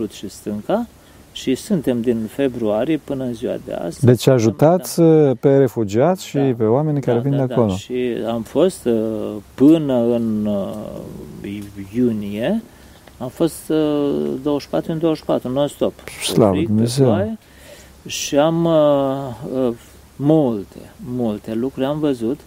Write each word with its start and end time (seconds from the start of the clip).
Prut 0.00 0.12
și 0.12 0.28
Stânca 0.28 0.86
și 1.32 1.54
suntem 1.54 2.00
din 2.00 2.28
februarie 2.30 3.00
până 3.04 3.24
în 3.24 3.34
ziua 3.34 3.56
de 3.64 3.72
azi. 3.72 4.04
Deci 4.04 4.26
ajutați 4.26 5.00
da. 5.00 5.32
pe 5.40 5.56
refugiați 5.56 6.26
și 6.26 6.36
da. 6.36 6.54
pe 6.56 6.64
oamenii 6.64 7.00
care 7.00 7.16
da, 7.16 7.22
vin 7.22 7.36
da, 7.36 7.46
de 7.46 7.52
acolo. 7.52 7.68
Da. 7.68 7.74
Și 7.74 8.16
am 8.26 8.42
fost 8.42 8.84
uh, 8.84 9.36
până 9.54 9.94
în 9.94 10.46
uh, 10.46 11.60
iunie, 11.94 12.62
am 13.18 13.28
fost 13.28 13.72
24 14.42 14.92
în 14.92 14.98
24, 14.98 15.48
non-stop. 15.48 15.92
Slavă 16.22 16.60
Dumnezeu! 16.62 17.38
Și 18.06 18.36
am 18.36 18.64
uh, 18.64 19.72
multe, 20.16 20.92
multe 21.14 21.54
lucruri 21.54 21.86
am 21.86 21.98
văzut 21.98 22.40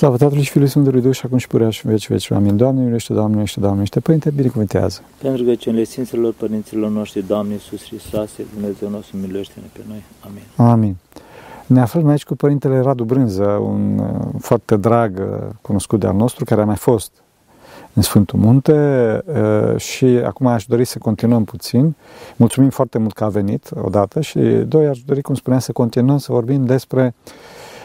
Slavă 0.00 0.16
Tatălui 0.16 0.42
și 0.42 0.50
Fiului 0.50 0.70
Sfântului 0.70 1.00
Duh 1.00 1.14
și 1.14 1.22
acum 1.24 1.38
și 1.38 1.46
purea 1.46 1.70
și 1.70 1.86
veci 1.86 2.08
veci. 2.08 2.30
Amin. 2.30 2.56
Doamne, 2.56 2.82
iubește, 2.82 3.12
Doamne, 3.12 3.34
iubește, 3.34 3.60
Doamne, 3.60 3.76
iubește. 3.76 4.00
Părinte, 4.00 4.30
binecuvântează. 4.30 5.00
Pentru 5.22 5.44
că 5.44 5.54
cele 5.54 5.84
Sfinților 5.84 6.34
Părinților 6.36 6.90
noștri, 6.90 7.26
Doamne 7.26 7.52
Iisus 7.52 7.86
Hristos, 7.86 8.30
Dumnezeu 8.52 8.88
nostru, 8.88 9.16
miluiește-ne 9.16 9.66
pe 9.72 9.80
noi. 9.88 10.04
Amin. 10.20 10.70
Amin. 10.70 10.96
Ne 11.66 11.80
aflăm 11.80 12.08
aici 12.08 12.24
cu 12.24 12.34
Părintele 12.34 12.80
Radu 12.80 13.04
Brânză, 13.04 13.44
un 13.44 13.98
uh, 13.98 14.40
foarte 14.40 14.76
drag 14.76 15.18
uh, 15.18 15.48
cunoscut 15.60 16.00
de-al 16.00 16.14
nostru, 16.14 16.44
care 16.44 16.60
a 16.60 16.64
mai 16.64 16.76
fost 16.76 17.12
în 17.92 18.02
Sfântul 18.02 18.38
Munte 18.38 18.74
uh, 19.26 19.76
și 19.76 20.04
acum 20.04 20.46
aș 20.46 20.64
dori 20.66 20.84
să 20.84 20.98
continuăm 20.98 21.44
puțin. 21.44 21.94
Mulțumim 22.36 22.70
foarte 22.70 22.98
mult 22.98 23.12
că 23.12 23.24
a 23.24 23.28
venit 23.28 23.70
odată 23.82 24.20
și 24.20 24.38
doi, 24.68 24.86
aș 24.86 24.98
dori, 24.98 25.22
cum 25.22 25.34
spuneam, 25.34 25.60
să 25.60 25.72
continuăm 25.72 26.18
să 26.18 26.32
vorbim 26.32 26.64
despre 26.64 27.14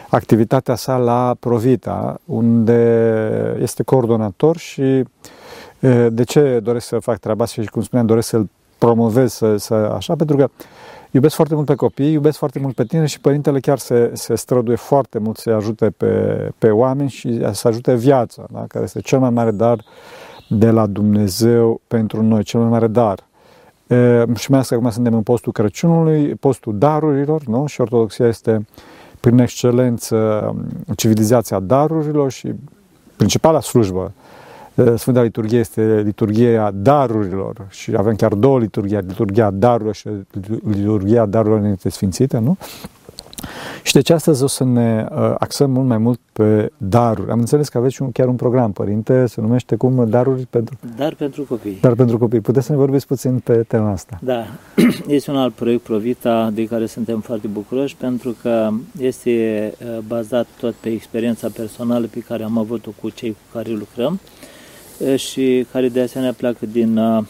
activitatea 0.08 0.74
sa 0.74 0.96
la 0.96 1.36
Provita, 1.40 2.20
unde 2.24 3.56
este 3.60 3.82
coordonator 3.82 4.56
și 4.56 5.04
de 6.08 6.24
ce 6.24 6.60
doresc 6.62 6.86
să 6.86 6.98
fac 6.98 7.18
treaba 7.18 7.44
asta 7.44 7.62
și, 7.62 7.68
cum 7.68 7.82
spuneam, 7.82 8.06
doresc 8.06 8.28
să-l 8.28 8.48
promovez 8.78 9.32
să, 9.32 9.56
să, 9.56 9.74
așa, 9.74 10.14
pentru 10.14 10.36
că 10.36 10.48
iubesc 11.10 11.34
foarte 11.34 11.54
mult 11.54 11.66
pe 11.66 11.74
copii, 11.74 12.12
iubesc 12.12 12.38
foarte 12.38 12.58
mult 12.58 12.74
pe 12.74 12.84
tine 12.84 13.06
și 13.06 13.20
părintele 13.20 13.60
chiar 13.60 13.78
se, 13.78 14.10
se 14.12 14.34
străduie 14.34 14.76
foarte 14.76 15.18
mult 15.18 15.36
să-i 15.36 15.52
ajute 15.52 15.90
pe, 15.90 16.50
pe 16.58 16.70
oameni 16.70 17.08
și 17.08 17.46
să 17.52 17.68
ajute 17.68 17.94
viața, 17.94 18.46
da? 18.52 18.64
care 18.68 18.84
este 18.84 19.00
cel 19.00 19.18
mai 19.18 19.30
mare 19.30 19.50
dar 19.50 19.84
de 20.48 20.70
la 20.70 20.86
Dumnezeu 20.86 21.80
pentru 21.88 22.22
noi, 22.22 22.42
cel 22.42 22.60
mai 22.60 22.68
mare 22.68 22.86
dar. 22.86 23.18
E, 23.86 24.24
și 24.34 24.50
mai 24.50 24.58
ales 24.58 24.68
că 24.68 24.74
acum 24.74 24.90
suntem 24.90 25.14
în 25.14 25.22
postul 25.22 25.52
Crăciunului, 25.52 26.34
postul 26.34 26.78
darurilor, 26.78 27.42
nu? 27.44 27.66
Și 27.66 27.80
Ortodoxia 27.80 28.26
este 28.26 28.66
prin 29.20 29.38
excelență 29.38 30.54
civilizația 30.96 31.60
darurilor 31.60 32.30
și 32.30 32.52
principala 33.16 33.60
slujbă 33.60 34.12
Sfânta 34.96 35.22
Liturghie 35.22 35.58
este 35.58 36.00
liturghia 36.04 36.70
darurilor 36.74 37.66
și 37.68 37.94
avem 37.96 38.14
chiar 38.14 38.34
două 38.34 38.58
liturghii, 38.58 38.98
liturghia 39.06 39.50
darurilor 39.50 39.94
și 39.94 40.08
liturghia 40.70 41.26
darurilor 41.26 41.58
Înainte 41.58 41.88
Sfințite, 41.88 42.38
nu? 42.38 42.56
Și 43.82 43.92
deci 43.92 44.10
astăzi 44.10 44.42
o 44.42 44.46
să 44.46 44.64
ne 44.64 45.06
uh, 45.10 45.34
axăm 45.38 45.70
mult 45.70 45.86
mai 45.86 45.98
mult 45.98 46.20
pe 46.32 46.72
daruri. 46.76 47.30
Am 47.30 47.38
înțeles 47.38 47.68
că 47.68 47.78
aveți 47.78 48.02
un, 48.02 48.12
chiar 48.12 48.28
un 48.28 48.34
program, 48.34 48.72
părinte, 48.72 49.26
se 49.26 49.40
numește 49.40 49.76
cum? 49.76 50.08
Daruri 50.08 50.46
pentru... 50.50 50.76
Dar 50.96 51.14
pentru 51.14 51.42
copii. 51.42 51.78
Dar 51.80 51.94
pentru 51.94 52.18
copii. 52.18 52.40
Puteți 52.40 52.66
să 52.66 52.72
ne 52.72 52.78
vorbiți 52.78 53.06
puțin 53.06 53.38
pe 53.38 53.54
tema 53.54 53.90
asta? 53.90 54.18
Da. 54.22 54.46
Este 55.08 55.30
un 55.30 55.36
alt 55.36 55.54
proiect 55.54 55.82
Provita 55.82 56.50
de 56.54 56.66
care 56.66 56.86
suntem 56.86 57.20
foarte 57.20 57.46
bucuroși 57.46 57.96
pentru 57.96 58.36
că 58.42 58.70
este 59.00 59.30
uh, 59.80 59.98
bazat 60.06 60.46
tot 60.60 60.74
pe 60.74 60.88
experiența 60.88 61.48
personală 61.48 62.06
pe 62.06 62.18
care 62.18 62.42
am 62.42 62.58
avut-o 62.58 62.90
cu 63.00 63.10
cei 63.10 63.30
cu 63.30 63.56
care 63.58 63.70
lucrăm 63.70 64.20
și 65.16 65.66
care 65.72 65.88
de 65.88 66.00
asemenea 66.00 66.32
pleacă 66.32 66.66
din 66.66 66.96
uh, 66.96 67.24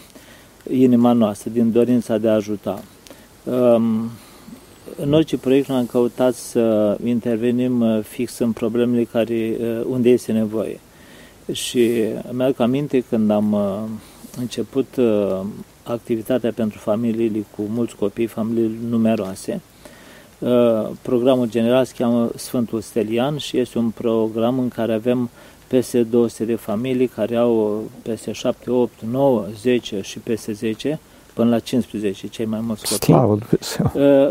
inima 0.71 1.13
noastră, 1.13 1.51
din 1.51 1.73
dorința 1.73 2.19
de 2.19 2.29
a 2.29 2.35
ajuta. 2.35 2.83
Um, 4.87 5.05
în 5.05 5.13
orice 5.13 5.37
proiect 5.37 5.69
noi 5.69 5.79
am 5.79 5.87
căutat 5.87 6.35
să 6.35 6.97
intervenim 7.05 7.81
uh, 7.81 8.03
fix 8.03 8.39
în 8.39 8.53
problemele 8.53 9.05
care, 9.05 9.57
uh, 9.61 9.85
unde 9.89 10.09
este 10.09 10.33
nevoie. 10.33 10.81
Și 11.53 11.91
mi-aduc 12.31 12.61
aminte 12.61 13.05
când 13.09 13.31
am 13.31 13.57
început 14.39 14.87
activitatea 15.83 16.53
pentru 16.53 16.79
familiile 16.79 17.47
cu 17.57 17.63
mulți 17.69 17.97
copii, 17.97 18.27
familii 18.27 18.79
numeroase, 18.89 19.61
programul 21.03 21.49
general 21.49 21.85
se 21.85 21.95
cheamă 21.99 22.31
Sfântul 22.37 22.81
Stelian 22.81 23.37
și 23.37 23.59
este 23.59 23.79
un 23.79 23.91
program 23.91 24.59
în 24.59 24.69
care 24.69 24.93
avem 24.93 25.31
peste 25.67 26.03
200 26.03 26.45
de 26.45 26.55
familii 26.55 27.07
care 27.07 27.37
au 27.37 27.85
peste 28.03 28.33
7, 28.33 28.71
8, 28.71 28.93
9, 29.11 29.45
10 29.61 30.01
și 30.01 30.19
peste 30.19 30.53
10, 30.53 31.01
până 31.37 31.51
la 31.51 31.59
15, 31.59 32.29
cei 32.29 32.45
mai 32.45 32.61
mulți 32.63 32.83
copii. 32.83 33.15
Slavă 33.15 33.39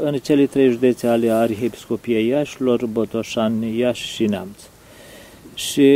În 0.03 0.17
cele 0.17 0.45
trei 0.45 0.69
județe 0.69 1.07
ale 1.07 1.29
Arhiepiscopiei 1.31 2.27
Iașilor, 2.27 2.85
Botoșani, 2.85 3.77
Iași 3.77 4.07
și 4.07 4.25
Neamț. 4.25 4.59
Și 5.53 5.91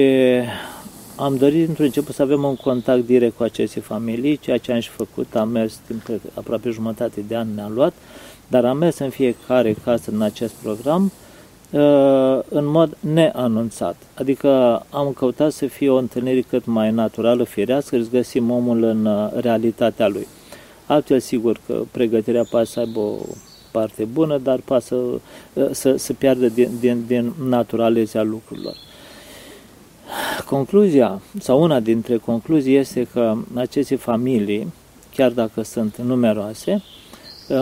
am 1.16 1.36
dorit 1.38 1.68
într-un 1.68 1.86
început 1.86 2.16
să 2.16 2.22
avem 2.22 2.44
un 2.44 2.56
contact 2.56 3.06
direct 3.06 3.38
cu 3.38 3.44
aceste 3.44 3.80
familii, 3.80 4.38
ceea 4.38 4.58
ce 4.58 4.72
am 4.72 4.80
și 4.80 4.90
făcut, 4.90 5.36
am 5.36 5.50
mers 5.50 5.80
timp 5.88 6.06
de 6.06 6.20
aproape 6.34 6.70
jumătate 6.70 7.24
de 7.28 7.36
an 7.36 7.48
ne-am 7.56 7.72
luat, 7.74 7.94
dar 8.48 8.66
am 8.66 8.78
mers 8.78 8.98
în 8.98 9.10
fiecare 9.10 9.76
casă 9.84 10.12
în 10.12 10.22
acest 10.22 10.54
program, 10.54 11.12
Uh, 11.72 12.40
în 12.50 12.66
mod 12.66 12.98
neanunțat. 13.00 13.96
Adică 14.14 14.84
am 14.90 15.12
căutat 15.12 15.52
să 15.52 15.66
fie 15.66 15.90
o 15.90 15.98
întâlnire 15.98 16.42
cât 16.42 16.66
mai 16.66 16.92
naturală, 16.92 17.44
firească, 17.44 18.02
să 18.02 18.10
găsim 18.12 18.52
omul 18.52 18.84
în 18.84 19.06
uh, 19.06 19.32
realitatea 19.42 20.08
lui. 20.08 20.28
Altfel, 20.90 21.20
sigur 21.20 21.60
că 21.66 21.82
pregătirea 21.92 22.44
poate 22.50 22.66
să 22.66 22.80
aibă 22.80 23.00
o 23.00 23.18
parte 23.72 24.04
bună, 24.04 24.38
dar 24.38 24.60
poate 24.66 24.86
să, 24.86 24.96
uh, 24.96 25.68
să, 25.72 25.96
să 25.96 26.14
piardă 26.14 26.48
din, 26.48 26.70
din, 26.80 27.04
din 27.08 27.34
naturalezea 27.44 28.24
lucrurilor. 28.24 28.76
Concluzia, 30.46 31.22
sau 31.40 31.62
una 31.62 31.80
dintre 31.80 32.18
concluzii, 32.18 32.76
este 32.76 33.08
că 33.14 33.36
aceste 33.54 33.96
familii, 33.96 34.74
chiar 35.16 35.32
dacă 35.32 35.62
sunt 35.62 35.98
numeroase, 35.98 36.84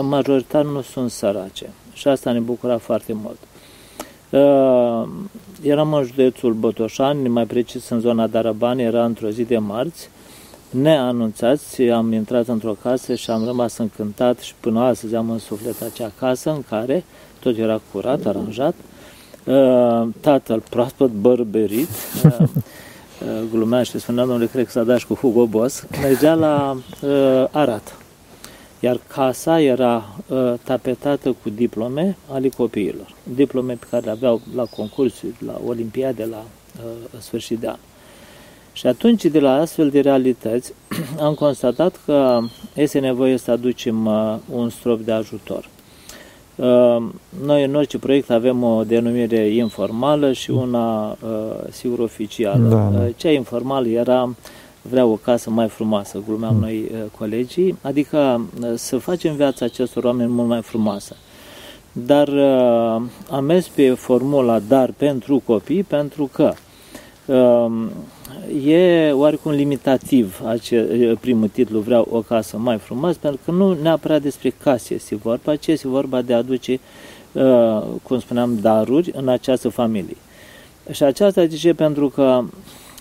majoritar 0.02 0.64
nu 0.64 0.80
sunt 0.80 1.10
sărace. 1.10 1.70
Și 1.92 2.08
asta 2.08 2.32
ne 2.32 2.38
bucura 2.38 2.78
foarte 2.78 3.12
mult. 3.12 3.38
Uh, 4.30 5.08
eram 5.62 5.92
în 5.92 6.04
județul 6.04 6.52
Botoșani, 6.52 7.28
mai 7.28 7.46
precis 7.46 7.88
în 7.88 8.00
zona 8.00 8.26
Darabani, 8.26 8.82
era 8.82 9.04
într-o 9.04 9.28
zi 9.28 9.44
de 9.44 9.58
marți, 9.58 10.10
neanunțați, 10.70 11.82
am 11.82 12.12
intrat 12.12 12.48
într-o 12.48 12.76
casă 12.82 13.14
și 13.14 13.30
am 13.30 13.44
rămas 13.44 13.76
încântat 13.76 14.38
și 14.38 14.54
până 14.60 14.80
astăzi 14.80 15.14
am 15.14 15.30
în 15.30 15.38
suflet 15.38 15.82
acea 15.82 16.12
casă 16.18 16.50
în 16.50 16.62
care 16.68 17.04
tot 17.40 17.58
era 17.58 17.80
curat, 17.92 18.26
aranjat, 18.26 18.74
uh, 19.44 20.08
tatăl 20.20 20.62
proaspăt 20.70 21.10
bărberit, 21.10 21.88
uh, 22.24 22.48
glumea 23.50 23.82
și 23.82 23.98
spunea, 23.98 24.24
domnule, 24.24 24.46
cred 24.46 24.64
că 24.64 24.70
s-a 24.70 24.82
dat 24.82 24.98
și 24.98 25.06
cu 25.06 25.14
Hugo 25.14 25.46
Boss, 25.46 25.86
mergea 26.02 26.34
la 26.34 26.76
Arat 27.50 27.96
iar 28.80 29.00
casa 29.06 29.60
era 29.60 30.16
uh, 30.26 30.54
tapetată 30.64 31.36
cu 31.42 31.50
diplome 31.50 32.16
ale 32.30 32.48
copiilor, 32.48 33.14
diplome 33.22 33.74
pe 33.74 33.86
care 33.90 34.04
le 34.04 34.10
aveau 34.10 34.40
la 34.54 34.64
concursuri, 34.64 35.34
la 35.46 35.60
olimpiade, 35.66 36.24
la 36.24 36.44
uh, 36.84 37.20
sfârșit 37.20 37.58
de 37.58 37.66
an. 37.66 37.78
Și 38.78 38.86
atunci, 38.86 39.24
de 39.24 39.40
la 39.40 39.52
astfel 39.52 39.90
de 39.90 40.00
realități, 40.00 40.72
am 41.26 41.34
constatat 41.34 42.00
că 42.04 42.38
este 42.74 42.98
nevoie 42.98 43.36
să 43.36 43.50
aducem 43.50 44.06
uh, 44.06 44.36
un 44.52 44.70
strop 44.70 45.00
de 45.00 45.12
ajutor. 45.12 45.68
Uh, 46.56 47.02
noi 47.44 47.64
în 47.64 47.74
orice 47.74 47.98
proiect 47.98 48.30
avem 48.30 48.62
o 48.62 48.84
denumire 48.84 49.48
informală 49.48 50.32
și 50.32 50.50
una, 50.50 51.10
uh, 51.10 51.16
sigur, 51.70 51.98
oficială. 51.98 52.68
Da, 52.68 52.98
da. 52.98 53.10
Cea 53.16 53.30
informală 53.30 53.88
era 53.88 54.34
vreau 54.82 55.10
o 55.10 55.16
casă 55.16 55.50
mai 55.50 55.68
frumoasă, 55.68 56.22
glumeam 56.26 56.54
mm. 56.54 56.60
noi 56.60 56.90
uh, 56.92 56.98
colegii, 57.18 57.78
adică 57.82 58.46
uh, 58.60 58.72
să 58.74 58.98
facem 58.98 59.34
viața 59.34 59.64
acestor 59.64 60.04
oameni 60.04 60.30
mult 60.30 60.48
mai 60.48 60.62
frumoasă. 60.62 61.16
Dar 61.92 62.28
uh, 62.28 63.02
am 63.30 63.44
mers 63.44 63.68
pe 63.68 63.90
formula 63.90 64.58
dar 64.58 64.90
pentru 64.96 65.42
copii 65.46 65.82
pentru 65.82 66.30
că 66.32 66.52
uh, 66.52 66.66
e 68.64 69.10
oarecum 69.12 69.52
limitativ 69.52 70.40
ace, 70.44 70.88
uh, 70.90 71.18
primul 71.20 71.48
titlu, 71.48 71.80
vreau 71.80 72.08
o 72.10 72.20
casă 72.20 72.56
mai 72.56 72.78
frumoasă, 72.78 73.18
pentru 73.20 73.40
că 73.44 73.50
nu 73.50 73.76
neapărat 73.82 74.22
despre 74.22 74.54
case 74.62 74.94
este 74.94 75.16
vorba, 75.16 75.56
ci 75.56 75.66
este 75.66 75.88
vorba 75.88 76.22
de 76.22 76.34
a 76.34 76.36
aduce, 76.36 76.80
uh, 77.32 77.82
cum 78.02 78.20
spuneam, 78.20 78.58
daruri 78.60 79.10
în 79.14 79.28
această 79.28 79.68
familie. 79.68 80.16
Și 80.90 81.02
aceasta 81.02 81.44
de 81.44 81.56
ce? 81.56 81.74
Pentru 81.74 82.08
că 82.08 82.44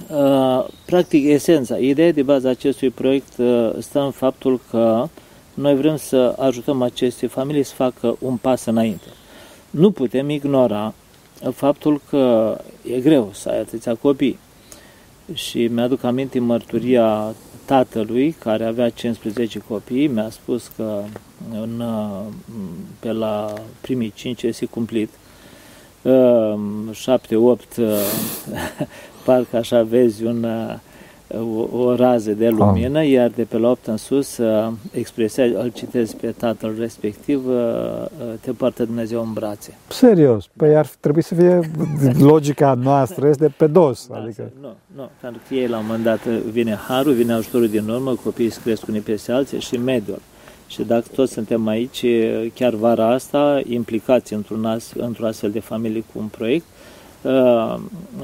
Uh, 0.09 0.65
practic, 0.85 1.25
esența, 1.27 1.77
ideea 1.77 2.12
de 2.12 2.21
bază 2.23 2.47
a 2.47 2.50
acestui 2.50 2.89
proiect 2.89 3.38
uh, 3.38 3.69
stă 3.80 4.00
în 4.00 4.12
faptul 4.12 4.59
că 4.69 5.07
noi 5.53 5.75
vrem 5.75 5.95
să 5.95 6.35
ajutăm 6.39 6.81
aceste 6.81 7.27
familii 7.27 7.63
să 7.63 7.73
facă 7.73 8.18
un 8.19 8.35
pas 8.35 8.65
înainte. 8.65 9.06
Nu 9.69 9.91
putem 9.91 10.30
ignora 10.30 10.94
faptul 11.51 12.01
că 12.10 12.57
e 12.92 13.00
greu 13.00 13.30
să 13.34 13.50
ai 13.50 13.60
atâția 13.60 13.95
copii. 13.95 14.39
Și 15.34 15.68
mi-aduc 15.68 16.04
aminte 16.04 16.39
mărturia 16.39 17.36
tatălui, 17.66 18.31
care 18.31 18.66
avea 18.66 18.89
15 18.89 19.60
copii, 19.68 20.07
mi-a 20.07 20.30
spus 20.30 20.72
că 20.75 21.04
în, 21.51 21.84
pe 23.00 23.12
la 23.12 23.54
primii 23.81 24.13
5 24.16 24.44
este 24.44 24.66
cumplit, 24.66 25.10
7, 26.92 27.36
8, 27.36 27.75
parcă 29.25 29.57
așa 29.57 29.83
vezi 29.83 30.24
un, 30.24 30.45
o, 31.27 31.77
o 31.77 31.95
rază 31.95 32.31
de 32.31 32.50
lumină, 32.50 33.00
ah. 33.00 33.09
iar 33.09 33.29
de 33.35 33.44
pe 33.44 33.57
la 33.57 33.69
8 33.69 33.88
în 33.88 33.97
sus, 33.97 34.39
expresia, 34.91 35.44
îl 35.44 35.71
citesc 35.74 36.15
pe 36.15 36.33
tatăl 36.38 36.75
respectiv, 36.79 37.45
te 38.39 38.51
poartă 38.51 38.85
Dumnezeu 38.85 39.21
în 39.21 39.33
brațe. 39.33 39.77
Serios? 39.88 40.50
Păi 40.57 40.75
ar 40.75 40.89
trebui 41.00 41.21
să 41.21 41.35
fie 41.35 41.59
logica 42.31 42.74
noastră, 42.74 43.27
este 43.27 43.53
pe 43.57 43.68
dos. 43.68 44.07
Da, 44.07 44.18
adică... 44.18 44.51
Nu, 44.62 44.75
nu, 44.95 45.09
pentru 45.21 45.41
că 45.47 45.53
ei 45.53 45.68
la 45.68 45.77
un 45.77 45.83
moment 45.85 46.03
dat 46.03 46.25
vine 46.27 46.79
harul, 46.88 47.13
vine 47.13 47.33
ajutorul 47.33 47.68
din 47.68 47.89
urmă, 47.89 48.15
copiii 48.23 48.50
se 48.50 48.59
cresc 48.63 48.88
unii 48.88 49.00
peste 49.00 49.31
alții 49.31 49.59
și 49.59 49.77
mediul. 49.77 50.21
Și 50.68 50.83
dacă 50.83 51.06
toți 51.15 51.33
suntem 51.33 51.68
aici, 51.68 52.06
chiar 52.53 52.73
vara 52.73 53.13
asta, 53.13 53.62
implicați 53.68 54.33
într-un, 54.33 54.65
as, 54.65 54.91
într-o 54.95 55.25
astfel 55.25 55.51
de 55.51 55.59
familie 55.59 56.03
cu 56.13 56.19
un 56.19 56.25
proiect, 56.25 56.65
uh, 56.65 56.76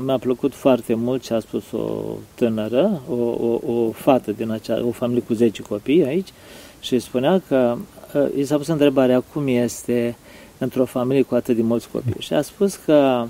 mi-a 0.01 0.17
plăcut 0.17 0.53
foarte 0.53 0.93
mult 0.93 1.21
ce 1.21 1.33
a 1.33 1.39
spus 1.39 1.71
o 1.71 2.01
tânără, 2.35 3.01
o, 3.09 3.13
o, 3.23 3.59
o 3.73 3.91
fată 3.91 4.31
din 4.31 4.51
acea, 4.51 4.85
o 4.85 4.91
familie 4.91 5.23
cu 5.27 5.33
10 5.33 5.61
copii 5.61 6.05
aici, 6.05 6.29
și 6.79 6.99
spunea 6.99 7.41
că 7.47 7.77
uh, 8.13 8.37
i 8.37 8.43
s-a 8.43 8.57
pus 8.57 8.67
întrebarea 8.67 9.19
cum 9.19 9.47
este 9.47 10.15
într-o 10.57 10.85
familie 10.85 11.21
cu 11.21 11.35
atât 11.35 11.55
de 11.55 11.61
mulți 11.61 11.89
copii. 11.91 12.15
Și 12.17 12.33
a 12.33 12.41
spus 12.41 12.75
că 12.75 13.25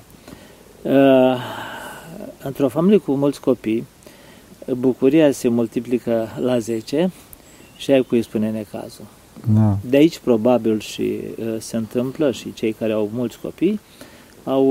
uh, 0.81 1.37
într-o 2.43 2.67
familie 2.67 2.97
cu 2.97 3.13
mulți 3.13 3.39
copii, 3.39 3.87
bucuria 4.77 5.31
se 5.31 5.47
multiplică 5.47 6.27
la 6.39 6.59
10 6.59 7.11
și 7.77 7.91
ai 7.91 8.01
cui 8.01 8.21
spune 8.21 8.49
necazul. 8.49 9.05
Da. 9.55 9.77
De 9.81 9.97
aici 9.97 10.19
probabil 10.19 10.79
și 10.79 11.19
uh, 11.39 11.55
se 11.57 11.77
întâmplă 11.77 12.31
și 12.31 12.53
cei 12.53 12.73
care 12.73 12.91
au 12.91 13.09
mulți 13.13 13.39
copii 13.39 13.79
au 14.43 14.65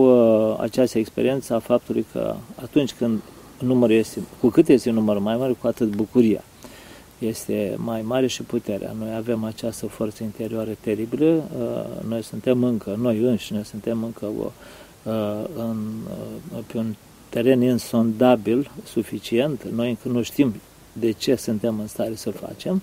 uh, 0.50 0.56
această 0.60 0.98
experiență 0.98 1.54
a 1.54 1.58
faptului 1.58 2.06
că 2.12 2.34
atunci 2.62 2.92
când 2.92 3.20
numărul 3.58 3.94
este, 3.94 4.20
cu 4.40 4.48
cât 4.48 4.68
este 4.68 4.90
numărul 4.90 5.22
mai 5.22 5.36
mare, 5.36 5.52
cu 5.52 5.66
atât 5.66 5.88
bucuria 5.88 6.42
este 7.26 7.74
mai 7.76 8.02
mare 8.02 8.26
și 8.26 8.42
puterea. 8.42 8.94
Noi 8.98 9.14
avem 9.14 9.44
această 9.44 9.86
forță 9.86 10.22
interioară 10.22 10.70
teribilă, 10.80 11.26
uh, 11.58 12.08
noi 12.08 12.22
suntem 12.22 12.64
încă, 12.64 12.96
noi 13.00 13.18
înșine 13.18 13.62
suntem 13.62 14.04
încă 14.04 14.26
o, 14.26 14.50
uh, 15.02 15.44
în, 15.56 15.86
uh, 16.54 16.62
pe 16.66 16.78
un 16.78 16.94
teren 17.28 17.62
insondabil 17.62 18.70
suficient, 18.84 19.64
noi 19.64 19.88
încă 19.88 20.08
nu 20.08 20.22
știm 20.22 20.54
de 20.92 21.10
ce 21.10 21.34
suntem 21.34 21.80
în 21.80 21.86
stare 21.86 22.14
să 22.14 22.30
facem, 22.30 22.82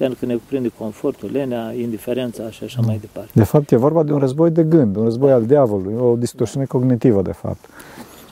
pentru 0.00 0.18
că 0.20 0.26
ne 0.26 0.34
cuprinde 0.34 0.70
confortul, 0.78 1.30
lenea, 1.32 1.72
indiferența 1.72 2.50
și 2.50 2.64
așa 2.64 2.80
mai 2.86 2.98
departe. 3.00 3.30
De 3.34 3.44
fapt, 3.44 3.70
e 3.70 3.76
vorba 3.76 4.02
de 4.02 4.12
un 4.12 4.18
război 4.18 4.50
de 4.50 4.62
gând, 4.62 4.96
un 4.96 5.04
război 5.04 5.32
al 5.32 5.46
diavolului, 5.46 5.94
o 6.00 6.16
distorsiune 6.16 6.64
cognitivă, 6.64 7.22
de 7.22 7.32
fapt. 7.32 7.64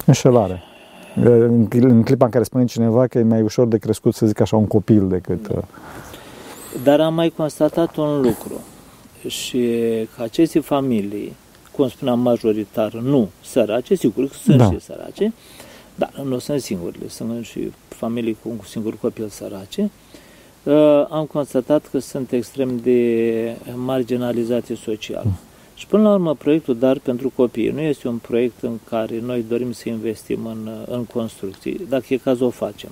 Înșelare. 0.07 0.63
În 1.71 2.03
clipa 2.03 2.25
în 2.25 2.31
care 2.31 2.45
spune 2.45 2.65
cineva 2.65 3.07
că 3.07 3.19
e 3.19 3.23
mai 3.23 3.43
ușor 3.43 3.67
de 3.67 3.79
crescut, 3.79 4.15
să 4.15 4.27
zic 4.27 4.41
așa, 4.41 4.57
un 4.57 4.67
copil 4.67 5.09
decât... 5.09 5.49
Da. 5.49 5.65
Dar 6.83 7.01
am 7.01 7.15
mai 7.15 7.29
constatat 7.29 7.97
un 7.97 8.21
lucru 8.21 8.61
și 9.27 9.69
că 10.17 10.23
aceste 10.23 10.61
familii, 10.61 11.37
cum 11.73 11.89
spuneam 11.89 12.21
majoritar, 12.21 12.93
nu 12.93 13.29
sărace, 13.45 13.95
sigur 13.95 14.29
că 14.29 14.35
sunt 14.35 14.57
da. 14.57 14.71
și 14.71 14.81
sărace, 14.81 15.33
dar 15.95 16.13
nu 16.25 16.39
sunt 16.39 16.61
singurile, 16.61 17.09
sunt 17.09 17.45
și 17.45 17.73
familii 17.89 18.37
cu 18.43 18.49
un 18.49 18.59
singur 18.65 18.97
copil 19.01 19.29
sărace, 19.29 19.83
uh, 19.83 19.91
am 21.11 21.25
constatat 21.33 21.89
că 21.91 21.99
sunt 21.99 22.33
extrem 22.33 22.77
de 22.77 23.57
marginalizate 23.75 24.75
social. 24.75 25.23
Mm. 25.25 25.39
Și 25.79 25.87
până 25.87 26.03
la 26.03 26.13
urmă, 26.13 26.35
proiectul 26.35 26.79
Dar 26.79 26.99
pentru 26.99 27.33
copii 27.35 27.69
nu 27.69 27.81
este 27.81 28.09
un 28.09 28.17
proiect 28.17 28.63
în 28.63 28.79
care 28.89 29.21
noi 29.21 29.45
dorim 29.49 29.73
să 29.73 29.89
investim 29.89 30.47
în, 30.47 30.67
uh, 30.67 30.95
în 30.97 31.05
construcții, 31.05 31.81
dacă 31.89 32.05
e 32.09 32.17
cazul 32.17 32.47
o 32.47 32.51
facem. 32.51 32.91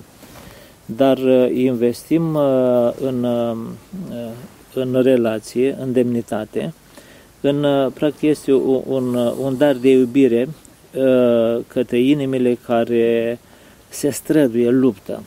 Dar 0.85 1.17
uh, 1.17 1.49
investim 1.53 2.35
în, 3.01 3.27
în 4.73 5.01
relație, 5.01 5.77
în 5.79 5.91
demnitate, 5.91 6.73
în, 7.41 7.91
practic 7.93 8.29
este 8.29 8.53
un, 8.53 9.15
un 9.41 9.57
dar 9.57 9.75
de 9.75 9.89
iubire 9.89 10.49
către 11.67 11.99
inimile 11.99 12.57
care 12.65 13.39
se 13.89 14.09
străduie, 14.09 14.69
luptă. 14.69 15.23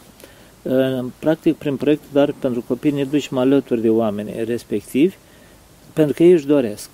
Practic, 1.18 1.56
prin 1.56 1.76
proiectul 1.76 2.08
Dar 2.12 2.34
pentru 2.38 2.64
copii 2.68 2.90
ne 2.90 3.04
ducem 3.04 3.38
alături 3.38 3.80
de 3.80 3.88
oameni 3.88 4.44
respectivi, 4.44 5.14
pentru 5.92 6.14
că 6.14 6.22
ei 6.22 6.32
își 6.32 6.46
doresc. 6.46 6.88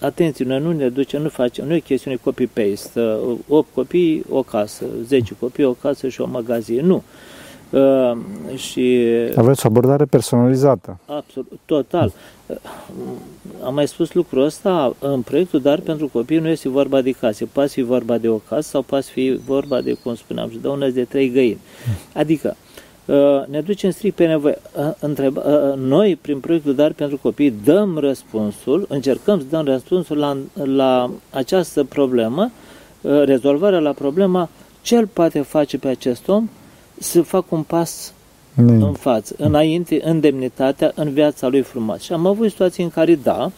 Atenție, 0.00 0.44
noi 0.44 0.60
nu 0.60 0.72
ne 0.72 0.88
ducem, 0.88 1.22
nu 1.22 1.28
facem, 1.28 1.66
nu 1.66 1.74
e 1.74 1.78
chestiune 1.78 2.16
copy-paste, 2.16 3.00
8 3.48 3.68
copii, 3.74 4.24
o 4.28 4.42
casă, 4.42 4.84
10 5.04 5.34
copii, 5.38 5.64
o 5.64 5.72
casă 5.72 6.08
și 6.08 6.20
o 6.20 6.26
magazie, 6.26 6.80
nu. 6.80 7.02
Uh, 7.70 8.16
și 8.56 9.06
Aveți 9.36 9.66
o 9.66 9.68
abordare 9.68 10.04
personalizată. 10.04 10.98
Absolut, 11.06 11.58
total. 11.64 12.12
Uh, 12.46 12.56
am 13.64 13.74
mai 13.74 13.88
spus 13.88 14.12
lucrul 14.12 14.44
ăsta 14.44 14.96
în 14.98 15.20
proiectul, 15.22 15.60
dar 15.60 15.80
pentru 15.80 16.08
copii 16.08 16.38
nu 16.38 16.48
este 16.48 16.68
vorba 16.68 17.00
de 17.00 17.10
case. 17.10 17.44
Poate 17.44 17.70
fi 17.70 17.82
vorba 17.82 18.18
de 18.18 18.28
o 18.28 18.36
casă 18.36 18.68
sau 18.68 18.82
poate 18.82 19.06
fi 19.12 19.40
vorba 19.46 19.80
de, 19.80 19.92
cum 19.92 20.14
spuneam, 20.14 20.50
și 20.50 20.58
de 20.58 20.68
una 20.68 20.88
de 20.88 21.04
trei 21.04 21.30
găini. 21.30 21.60
Adică, 22.14 22.56
uh, 22.58 22.65
ne 23.48 23.60
ducem 23.60 23.90
strict 23.90 24.16
pe 24.16 24.26
nevoie. 24.26 24.58
Uh, 24.78 24.90
întreba, 25.00 25.40
uh, 25.40 25.78
noi, 25.78 26.16
prin 26.16 26.40
proiectul 26.40 26.74
Dar 26.74 26.92
pentru 26.92 27.16
Copii, 27.16 27.54
dăm 27.64 27.98
răspunsul, 27.98 28.86
încercăm 28.88 29.38
să 29.38 29.44
dăm 29.50 29.64
răspunsul 29.64 30.16
la, 30.16 30.36
la 30.64 31.10
această 31.30 31.84
problemă, 31.84 32.50
rezolvarea 33.24 33.78
la 33.78 33.92
problema 33.92 34.48
ce 34.82 34.96
îl 34.96 35.06
poate 35.06 35.40
face 35.40 35.78
pe 35.78 35.88
acest 35.88 36.28
om 36.28 36.48
să 36.98 37.22
facă 37.22 37.46
un 37.48 37.62
pas 37.62 38.12
mm. 38.54 38.82
în 38.82 38.92
față, 38.92 39.34
înainte, 39.38 40.00
în 40.04 40.20
demnitatea, 40.20 40.92
în 40.94 41.12
viața 41.12 41.48
lui 41.48 41.62
frumoasă. 41.62 42.02
Și 42.02 42.12
am 42.12 42.26
avut 42.26 42.50
situații 42.50 42.82
în 42.82 42.90
care, 42.90 43.14
da, 43.14 43.50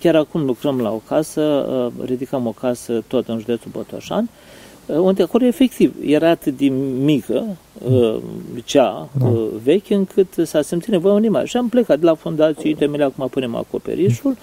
chiar 0.00 0.16
acum 0.16 0.44
lucrăm 0.44 0.80
la 0.80 0.90
o 0.90 1.00
casă, 1.08 1.40
uh, 1.42 2.06
ridicăm 2.06 2.46
o 2.46 2.50
casă 2.50 3.02
tot 3.06 3.28
în 3.28 3.38
județul 3.38 3.70
Botoșani, 3.70 4.30
uh, 4.32 4.51
unde 4.86 5.22
acolo 5.22 5.44
efectiv 5.44 5.94
era 6.04 6.28
atât 6.28 6.56
de 6.56 6.68
mică 7.04 7.44
uh, 7.90 8.16
cea 8.64 9.08
da. 9.18 9.28
veche 9.62 9.94
încât 9.94 10.34
s-a 10.42 10.62
simțit 10.62 10.90
nevoie 10.90 11.14
un 11.14 11.24
imaj. 11.24 11.48
Și 11.48 11.56
am 11.56 11.68
plecat 11.68 11.98
de 11.98 12.06
la 12.06 12.14
fundație, 12.14 12.76
uite, 12.80 13.02
acum 13.02 13.28
punem 13.28 13.54
acoperișul 13.54 14.36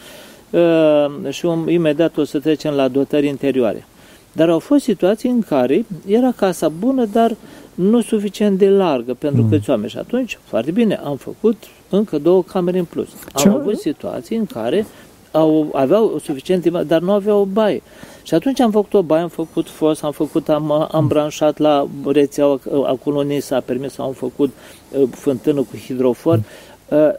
și 1.30 1.48
imediat 1.68 2.18
o 2.18 2.24
să 2.24 2.40
trecem 2.40 2.74
la 2.74 2.88
dotări 2.88 3.28
interioare. 3.28 3.86
Dar 4.32 4.50
au 4.50 4.60
fost 4.60 4.84
situații 4.84 5.30
în 5.30 5.42
care 5.42 5.86
era 6.06 6.32
casa 6.36 6.70
bună, 6.70 7.06
dar 7.06 7.36
nu 7.76 8.02
suficient 8.02 8.58
de 8.58 8.70
largă 8.70 9.14
pentru 9.14 9.42
mm. 9.42 9.50
câți 9.50 9.70
oameni. 9.70 9.90
Și 9.90 9.98
atunci, 9.98 10.40
foarte 10.44 10.72
bine, 10.72 11.00
am 11.04 11.16
făcut 11.16 11.64
încă 11.90 12.18
două 12.18 12.44
camere 12.44 12.78
în 12.78 12.86
plus. 12.86 13.08
Ce? 13.36 13.48
Am 13.48 13.56
avut 13.56 13.80
situații 13.80 14.36
în 14.36 14.46
care 14.46 14.86
au, 15.32 15.70
aveau 15.74 16.20
suficient 16.24 16.62
timp, 16.62 16.78
dar 16.82 17.02
nu 17.02 17.12
aveau 17.12 17.40
o 17.40 17.46
baie. 17.46 17.82
Și 18.24 18.34
atunci 18.34 18.60
am 18.60 18.72
făcut 18.72 18.94
o 18.94 19.02
baie, 19.02 19.22
am 19.22 19.30
făcut 19.30 19.70
fos, 19.70 20.02
am 20.02 20.12
făcut, 20.12 20.50
am, 20.50 20.88
am 20.92 21.08
branșat 21.08 21.58
la 21.58 21.88
rețeaua, 22.06 22.60
acolo 22.86 23.22
ni 23.22 23.40
s-a 23.40 23.60
permis, 23.60 23.98
am 23.98 24.14
făcut 24.14 24.54
uh, 24.92 25.10
fântână 25.12 25.62
cu 25.62 25.78
hidrofor. 25.78 26.36
Mm. 26.36 26.98
Uh, 26.98 27.14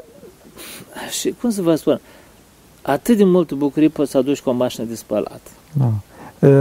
și 1.11 1.35
cum 1.41 1.51
să 1.51 1.63
vă 1.63 1.75
spun, 1.75 2.01
atât 2.83 3.17
de 3.17 3.25
multă 3.25 3.55
bucurie 3.55 3.89
poți 3.89 4.11
să 4.11 4.19
aduci 4.19 4.41
cu 4.41 4.49
o 4.49 4.53
mașină 4.53 4.87
de 4.87 4.95
spălat. 4.95 5.41
Da. 5.73 5.93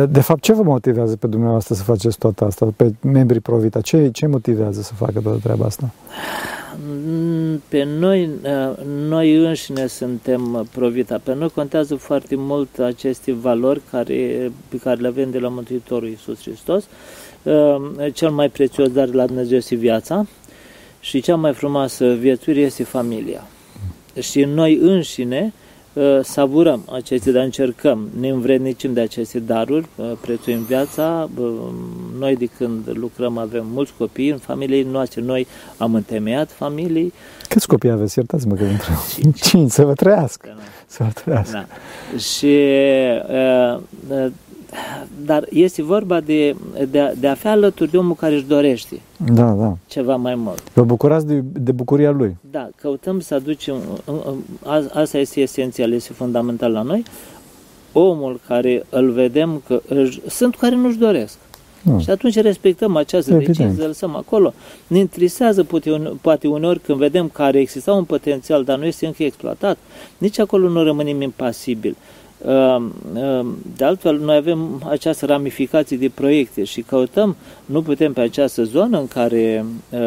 De 0.09 0.21
fapt, 0.21 0.41
ce 0.41 0.53
vă 0.53 0.62
motivează 0.62 1.15
pe 1.15 1.27
dumneavoastră 1.27 1.75
să 1.75 1.83
faceți 1.83 2.17
tot 2.17 2.41
asta, 2.41 2.74
pe 2.75 2.93
membrii 3.01 3.39
Provita? 3.39 3.81
Ce, 3.81 4.09
ce 4.12 4.27
motivează 4.27 4.81
să 4.81 4.93
facă 4.93 5.19
toată 5.19 5.39
treaba 5.43 5.65
asta? 5.65 5.89
Pe 7.67 7.83
noi, 8.00 8.29
noi 9.07 9.36
înșine 9.36 9.88
suntem 9.88 10.67
Provita. 10.71 11.19
Pe 11.24 11.36
noi 11.36 11.50
contează 11.50 11.95
foarte 11.95 12.36
mult 12.38 12.79
aceste 12.79 13.33
valori 13.33 13.81
care, 13.91 14.51
pe 14.69 14.77
care 14.77 15.01
le 15.01 15.07
avem 15.07 15.31
de 15.31 15.39
la 15.39 15.48
Mântuitorul 15.48 16.07
Iisus 16.07 16.41
Hristos. 16.41 16.83
Cel 18.13 18.29
mai 18.29 18.50
prețios 18.50 18.89
dar 18.89 19.07
la 19.07 19.25
Dumnezeu 19.25 19.57
este 19.57 19.75
viața 19.75 20.27
și 21.00 21.21
cea 21.21 21.36
mai 21.36 21.53
frumoasă 21.53 22.13
viețuire 22.13 22.59
este 22.59 22.83
familia. 22.83 23.48
Și 24.19 24.43
noi 24.43 24.77
înșine, 24.81 25.53
savurăm 26.22 26.84
aceste, 26.93 27.31
dar 27.31 27.43
încercăm, 27.43 28.10
ne 28.19 28.29
învrednicim 28.29 28.93
de 28.93 29.01
aceste 29.01 29.39
daruri, 29.39 29.88
prețuim 30.22 30.63
viața. 30.63 31.29
Noi 32.19 32.36
de 32.36 32.46
când 32.58 32.88
lucrăm 32.93 33.38
avem 33.38 33.65
mulți 33.74 33.93
copii 33.98 34.29
în 34.29 34.38
familiei 34.38 34.88
noastre, 34.91 35.22
noi 35.22 35.48
am 35.77 35.93
întemeiat 35.93 36.51
familii. 36.51 37.13
Câți 37.48 37.67
copii 37.67 37.89
aveți? 37.89 38.17
Iertați-mă 38.17 38.55
că 38.55 38.63
întreb. 38.63 38.96
Cinci. 39.13 39.41
Cinci, 39.41 39.72
să 39.72 39.86
vă 39.86 39.93
trăiască. 39.93 40.53
Da. 40.55 40.63
Să 40.88 41.03
vă 41.03 41.10
trăiască. 41.13 41.51
Da. 41.51 42.17
Și 42.17 42.55
dar 45.25 45.45
este 45.49 45.83
vorba 45.83 46.19
de, 46.19 46.55
de, 46.91 46.99
a, 46.99 47.13
de 47.15 47.27
a 47.27 47.33
fi 47.33 47.47
alături 47.47 47.91
de 47.91 47.97
omul 47.97 48.15
care 48.15 48.35
își 48.35 48.45
dorește 48.45 48.99
Da, 49.33 49.51
da. 49.51 49.77
ceva 49.88 50.15
mai 50.15 50.35
mult. 50.35 50.63
Vă 50.73 50.83
bucurați 50.83 51.27
de, 51.27 51.41
de 51.43 51.71
bucuria 51.71 52.11
lui. 52.11 52.38
Da, 52.51 52.69
căutăm 52.81 53.19
să 53.19 53.33
aducem, 53.33 53.75
a- 54.65 54.85
asta 54.93 55.17
este 55.17 55.39
esențial, 55.41 55.91
este 55.93 56.13
fundamental 56.13 56.71
la 56.71 56.81
noi, 56.81 57.03
omul 57.93 58.39
care 58.47 58.85
îl 58.89 59.11
vedem 59.11 59.61
că 59.67 59.81
își, 59.88 60.21
sunt 60.29 60.55
care 60.55 60.75
nu-și 60.75 60.97
doresc. 60.97 61.38
Nu. 61.81 61.99
Și 61.99 62.09
atunci 62.09 62.35
respectăm 62.39 62.95
această 62.95 63.33
Evident. 63.33 63.57
decizie, 63.57 63.81
îl 63.81 63.88
lăsăm 63.88 64.15
acolo. 64.15 64.53
Ne 64.88 64.97
interesează 64.99 65.63
poate, 65.63 65.91
une- 65.91 66.11
poate 66.21 66.47
uneori 66.47 66.79
când 66.79 66.97
vedem 66.97 67.27
că 67.33 67.41
are 67.41 67.59
exista 67.59 67.93
un 67.93 68.03
potențial, 68.03 68.63
dar 68.63 68.77
nu 68.77 68.85
este 68.85 69.05
încă 69.05 69.23
exploatat, 69.23 69.77
nici 70.17 70.39
acolo 70.39 70.69
nu 70.69 70.83
rămânem 70.83 71.21
impasibili. 71.21 71.95
Uh, 72.46 72.86
uh, 73.13 73.46
De 73.77 73.86
altfel, 73.86 74.19
noi 74.19 74.36
avem 74.36 74.84
această 74.89 75.25
ramificație 75.25 75.98
de 75.98 76.12
proiecte 76.13 76.63
și 76.63 76.81
căutăm, 76.81 77.36
nu 77.65 77.81
putem 77.81 78.13
pe 78.13 78.22
această 78.22 78.63
zonă 78.63 79.00
în 79.00 79.08
care 79.08 79.65
uh, 79.89 80.00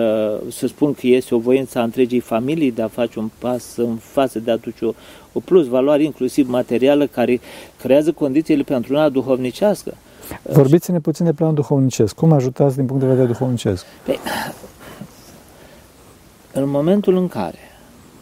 să 0.51 0.67
spun 0.67 0.95
că 0.95 1.07
este 1.07 1.35
o 1.35 1.39
voință 1.39 1.79
a 1.79 1.83
întregii 1.83 2.21
familii 2.21 2.73
de 2.73 2.83
a 2.83 2.89
face 2.89 3.19
un 3.19 3.31
pas 3.39 3.77
în 3.77 3.97
față, 3.97 4.39
de 4.39 4.51
a 4.51 4.55
aduce 4.55 4.85
o, 4.85 4.93
o 5.33 5.41
plus 5.41 5.67
valoare, 5.67 6.03
inclusiv 6.03 6.49
materială, 6.49 7.07
care 7.07 7.41
creează 7.79 8.12
condițiile 8.12 8.62
pentru 8.62 8.93
una 8.93 9.09
duhovnicească. 9.09 9.95
Vorbiți-ne 10.43 11.01
puțin 11.01 11.25
de 11.25 11.33
plan 11.33 11.55
duhovnicesc. 11.55 12.15
Cum 12.15 12.33
ajutați 12.33 12.77
din 12.77 12.87
punct 12.87 13.03
de 13.03 13.09
vedere 13.09 13.27
duhovnicesc? 13.27 13.85
Păi, 14.05 14.19
în 16.53 16.69
momentul 16.69 17.17
în 17.17 17.29
care 17.29 17.59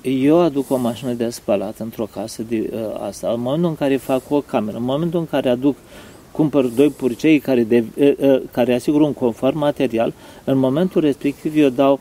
eu 0.02 0.40
aduc 0.40 0.70
o 0.70 0.76
mașină 0.76 1.12
de 1.12 1.28
spălat 1.28 1.78
într-o 1.78 2.08
casă 2.12 2.42
de 2.42 2.70
uh, 2.72 3.00
asta, 3.06 3.32
în 3.32 3.40
momentul 3.40 3.68
în 3.68 3.76
care 3.76 3.96
fac 3.96 4.22
o 4.28 4.40
cameră, 4.40 4.76
în 4.76 4.82
momentul 4.82 5.20
în 5.20 5.26
care 5.26 5.48
aduc, 5.48 5.76
cumpăr 6.30 6.64
doi 6.64 6.88
purcei 6.88 7.38
care, 7.38 7.62
de, 7.62 7.84
uh, 7.96 8.12
uh, 8.18 8.42
care 8.50 8.74
asigură 8.74 9.04
un 9.04 9.12
confort 9.12 9.54
material, 9.54 10.12
în 10.44 10.58
momentul 10.58 11.00
respectiv 11.00 11.56
eu 11.56 11.68
dau 11.68 12.00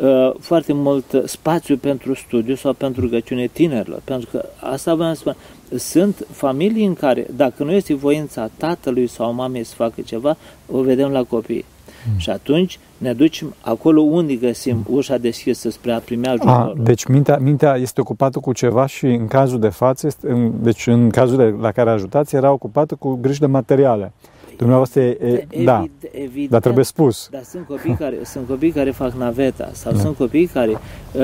uh, 0.00 0.34
foarte 0.40 0.72
mult 0.72 1.22
spațiu 1.24 1.76
pentru 1.76 2.14
studiu 2.14 2.54
sau 2.54 2.72
pentru 2.72 3.00
rugăciune 3.00 3.46
tinerilor. 3.46 4.00
Pentru 4.04 4.28
că 4.30 4.48
asta 4.60 4.94
vreau 4.94 5.14
să 5.14 5.20
spun. 5.20 5.36
Sunt 5.78 6.26
familii 6.30 6.84
în 6.84 6.94
care, 6.94 7.26
dacă 7.36 7.64
nu 7.64 7.72
este 7.72 7.94
voința 7.94 8.50
tatălui 8.56 9.06
sau 9.06 9.32
mamei 9.32 9.64
să 9.64 9.74
facă 9.74 10.00
ceva, 10.00 10.36
o 10.70 10.80
vedem 10.80 11.10
la 11.10 11.24
copii. 11.24 11.64
Mm. 12.12 12.18
Și 12.18 12.30
atunci 12.30 12.78
ne 12.98 13.12
ducem 13.12 13.54
acolo 13.60 14.00
unde 14.00 14.34
găsim 14.34 14.86
ușa 14.90 15.16
deschisă 15.16 15.70
spre 15.70 15.92
a 15.92 15.98
primi 15.98 16.26
A, 16.26 16.30
ajutorul. 16.30 16.76
deci 16.84 17.04
mintea, 17.06 17.36
mintea 17.36 17.74
este 17.76 18.00
ocupată 18.00 18.38
cu 18.38 18.52
ceva 18.52 18.86
și 18.86 19.06
în 19.06 19.26
cazul 19.26 19.58
de 19.60 19.68
față, 19.68 20.06
este, 20.06 20.30
în, 20.30 20.52
deci 20.62 20.86
în 20.86 21.10
cazul 21.10 21.58
la 21.60 21.72
care 21.72 21.90
ajutați, 21.90 22.34
era 22.36 22.52
ocupată 22.52 22.94
cu 22.94 23.18
griji 23.20 23.40
de 23.40 23.46
materiale. 23.46 24.12
Dumneavoastră, 24.56 25.00
e, 25.00 25.08
e, 25.20 25.46
Evid- 25.50 25.64
da, 25.64 25.84
evident, 26.12 26.50
dar 26.50 26.60
trebuie 26.60 26.84
spus. 26.84 27.28
Dar 27.32 27.42
sunt 27.42 27.66
copii 27.66 27.94
care, 27.94 28.16
sunt 28.24 28.46
copii 28.48 28.70
care 28.70 28.90
fac 28.90 29.12
naveta 29.12 29.68
sau 29.72 29.92
Da. 29.92 29.98
sunt 29.98 30.16
copii 30.16 30.46
care 30.46 30.70
uh, 30.70 31.20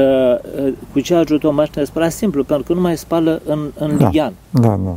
uh, 0.66 0.72
cu 0.92 1.00
ce 1.00 1.14
ajută 1.14 1.46
o 1.46 1.50
mașină 1.50 1.74
de 1.76 1.84
spălat 1.84 2.12
simplu, 2.12 2.44
pentru 2.44 2.66
că 2.66 2.72
nu 2.72 2.80
mai 2.80 2.96
spală 2.96 3.40
în, 3.46 3.70
în 3.78 3.96
Da. 3.98 4.04
lighean. 4.04 4.32
Da, 4.50 4.60
da. 4.84 4.96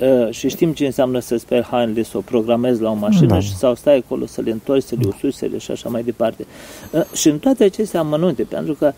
Uh, 0.00 0.30
și 0.30 0.48
știm 0.48 0.72
ce 0.72 0.86
înseamnă 0.86 1.18
să 1.18 1.36
speli 1.36 1.62
hainele, 1.70 2.02
să 2.02 2.16
o 2.16 2.20
programezi 2.20 2.80
la 2.80 2.90
o 2.90 2.94
mașină 2.94 3.26
Da. 3.26 3.40
și 3.40 3.56
sau 3.56 3.74
stai 3.74 3.96
acolo 3.96 4.26
să 4.26 4.40
le 4.40 4.50
întorci, 4.50 4.82
să 4.82 4.94
le 5.00 5.06
usuci, 5.06 5.34
să 5.34 5.46
le 5.50 5.58
și 5.58 5.70
așa 5.70 5.88
mai 5.88 6.02
departe. 6.02 6.46
Uh, 6.90 7.02
și 7.14 7.28
în 7.28 7.38
toate 7.38 7.64
acestea 7.64 8.00
amănunte, 8.00 8.42
pentru 8.42 8.74
că 8.74 8.92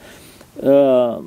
uh, 0.56 1.22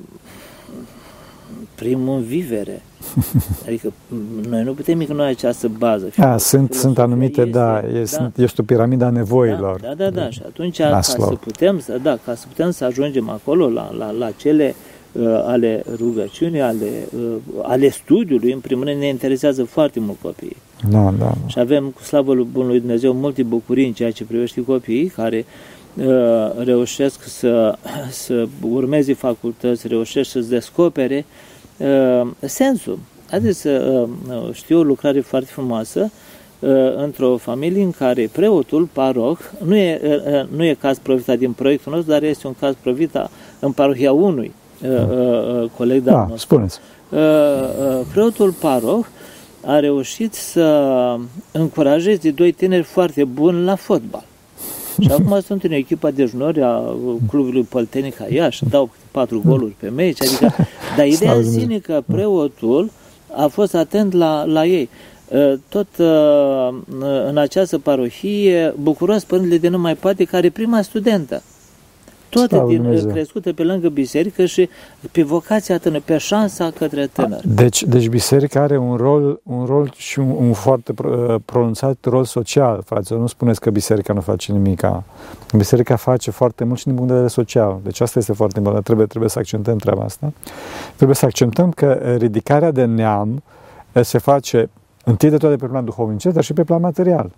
primul 1.75 2.15
în 2.15 2.23
vivere, 2.23 2.81
adică 3.67 3.87
m- 3.89 4.47
noi 4.49 4.63
nu 4.63 4.73
putem 4.73 5.01
ignora 5.01 5.25
această 5.25 5.67
bază. 5.67 6.09
Da, 6.17 6.37
sunt, 6.37 6.73
sunt 6.73 6.79
Filosofia 6.79 7.03
anumite, 7.03 7.39
este- 7.41 7.51
da, 7.51 7.81
e, 7.99 8.05
sunt, 8.05 8.37
este 8.37 8.61
o 8.61 8.63
piramidă 8.63 9.05
a 9.05 9.09
nevoilor. 9.09 9.79
da, 9.81 9.87
da, 9.87 10.09
da, 10.09 10.09
da. 10.09 10.29
Și 10.29 10.41
atunci, 10.45 10.77
ca 10.77 10.89
Maslow. 10.89 11.27
să 11.27 11.33
putem 11.35 11.79
să, 11.79 11.97
da, 12.03 12.17
ca 12.25 12.35
să 12.35 12.45
putem 12.47 12.71
să 12.71 12.85
ajungem 12.85 13.29
acolo 13.29 13.69
la, 13.69 13.91
la, 13.97 14.11
la 14.11 14.31
cele 14.31 14.75
uh, 14.77 14.90
ale 15.45 15.83
rugăciunii, 15.97 16.61
ale, 16.61 17.07
uh, 17.15 17.35
ale 17.61 17.89
studiului, 17.89 18.51
în 18.51 18.59
primul 18.59 18.85
rând 18.85 18.99
ne 18.99 19.07
interesează 19.07 19.63
foarte 19.63 19.99
mult 19.99 20.17
copiii. 20.21 20.57
Da, 20.89 21.03
da, 21.03 21.11
da. 21.19 21.33
Și 21.47 21.59
avem, 21.59 21.89
cu 21.95 22.03
slavă 22.03 22.33
lui 22.33 22.47
Bunului 22.51 22.79
Dumnezeu, 22.79 23.13
multe 23.13 23.43
bucurii 23.43 23.87
în 23.87 23.93
ceea 23.93 24.11
ce 24.11 24.23
privește 24.23 24.63
copiii 24.63 25.07
care 25.07 25.45
uh, 25.95 26.05
reușesc 26.63 27.23
să, 27.23 27.77
să 28.09 28.47
urmeze 28.61 29.13
facultăți, 29.13 29.87
reușesc 29.87 30.29
să-ți 30.29 30.49
descopere 30.49 31.25
uh, 31.77 32.27
sensul. 32.39 32.99
Adică 33.31 33.51
să 33.51 34.05
uh, 34.29 34.53
știu 34.53 34.79
o 34.79 34.83
lucrare 34.83 35.19
foarte 35.19 35.49
frumoasă 35.51 36.11
uh, 36.59 36.69
într-o 36.95 37.37
familie 37.37 37.83
în 37.83 37.91
care 37.91 38.29
preotul, 38.31 38.89
paroh, 38.93 39.37
nu 39.65 39.75
e, 39.75 40.01
uh, 40.03 40.33
uh, 40.33 40.47
nu 40.55 40.63
e 40.63 40.73
caz 40.73 40.97
profitat 40.97 41.37
din 41.37 41.51
proiectul 41.51 41.93
nostru, 41.93 42.11
dar 42.11 42.23
este 42.23 42.47
un 42.47 42.55
caz 42.59 42.75
profitat 42.81 43.31
în 43.59 43.71
parohia 43.71 44.11
unui 44.11 44.45
uh, 44.45 44.53
uh, 44.53 44.57
uh, 44.57 44.60
coleg 45.77 46.03
de-al 46.03 46.15
Da, 46.15 46.19
nostru 46.19 46.37
spuneți. 46.37 46.79
uh, 47.09 47.19
uh, 47.19 48.05
preotul 48.11 48.51
paroh 48.51 49.05
a 49.65 49.79
reușit 49.79 50.33
să 50.33 51.15
încurajeze 51.51 52.31
doi 52.31 52.51
tineri 52.51 52.83
foarte 52.83 53.23
buni 53.23 53.63
la 53.63 53.75
fotbal. 53.75 54.23
Și 55.01 55.09
acum 55.17 55.39
sunt 55.41 55.63
în 55.63 55.71
echipa 55.71 56.11
de 56.11 56.25
juniori 56.25 56.61
a 56.61 56.77
uh, 56.77 57.15
clubului 57.29 57.61
Păltenic 57.61 58.21
a 58.21 58.25
Iași, 58.29 58.63
dau 58.69 58.85
câte 58.85 59.03
patru 59.11 59.41
goluri 59.45 59.75
pe 59.79 59.89
meci, 59.89 60.21
adică, 60.21 60.55
dar 60.97 61.05
ideea 61.05 61.33
în 61.33 61.43
Slavă 61.43 61.59
sine 61.59 61.77
că 61.77 62.03
preotul 62.05 62.91
a 63.35 63.47
fost 63.47 63.75
atent 63.75 64.13
la, 64.13 64.43
la 64.45 64.65
ei. 64.65 64.89
Uh, 65.27 65.53
Tot 65.69 65.87
uh, 65.97 66.69
în 67.27 67.37
această 67.37 67.77
parohie, 67.79 68.73
bucuros 68.81 69.23
părintele 69.23 69.57
de 69.57 69.67
nu 69.67 69.77
mai 69.79 69.95
poate, 69.95 70.23
care 70.23 70.45
e 70.45 70.49
prima 70.49 70.81
studentă. 70.81 71.41
Toate 72.31 72.55
Slavă 72.55 72.69
din, 72.69 72.81
Dumnezeu. 72.81 73.11
crescute 73.11 73.51
pe 73.51 73.63
lângă 73.63 73.89
biserică 73.89 74.45
și 74.45 74.69
pe 75.11 75.23
vocația 75.23 75.77
tânără, 75.77 76.01
pe 76.05 76.17
șansa 76.17 76.71
către 76.77 77.07
tânăr. 77.07 77.39
Deci, 77.43 77.83
deci 77.83 78.07
biserica 78.07 78.61
are 78.61 78.77
un 78.77 78.95
rol, 78.95 79.39
un 79.43 79.65
rol 79.65 79.93
și 79.95 80.19
un, 80.19 80.29
un 80.29 80.53
foarte 80.53 80.93
pro- 80.93 81.39
pronunțat 81.45 81.97
rol 82.01 82.23
social, 82.23 82.81
fraților. 82.85 83.19
Nu 83.19 83.27
spuneți 83.27 83.59
că 83.59 83.69
biserica 83.69 84.13
nu 84.13 84.21
face 84.21 84.51
nimica. 84.51 85.03
Biserica 85.57 85.95
face 85.95 86.31
foarte 86.31 86.63
mult 86.63 86.79
și 86.79 86.85
din 86.85 86.93
punct 86.93 87.07
de 87.07 87.13
vedere 87.13 87.33
social. 87.33 87.79
Deci 87.83 88.01
asta 88.01 88.19
este 88.19 88.33
foarte 88.33 88.57
important. 88.57 88.85
Trebuie, 88.85 89.05
trebuie 89.05 89.29
să 89.29 89.39
accentăm 89.39 89.77
treaba 89.77 90.03
asta. 90.03 90.33
Trebuie 90.95 91.15
să 91.15 91.25
accentăm 91.25 91.71
că 91.71 92.15
ridicarea 92.17 92.71
de 92.71 92.85
neam 92.85 93.43
eh, 93.91 94.03
se 94.03 94.17
face 94.17 94.69
întâi 95.03 95.29
de 95.29 95.37
toate 95.37 95.55
pe 95.55 95.65
plan 95.65 95.85
duhovnicesc, 95.85 96.35
dar 96.35 96.43
și 96.43 96.53
pe 96.53 96.63
plan 96.63 96.81
material. 96.81 97.31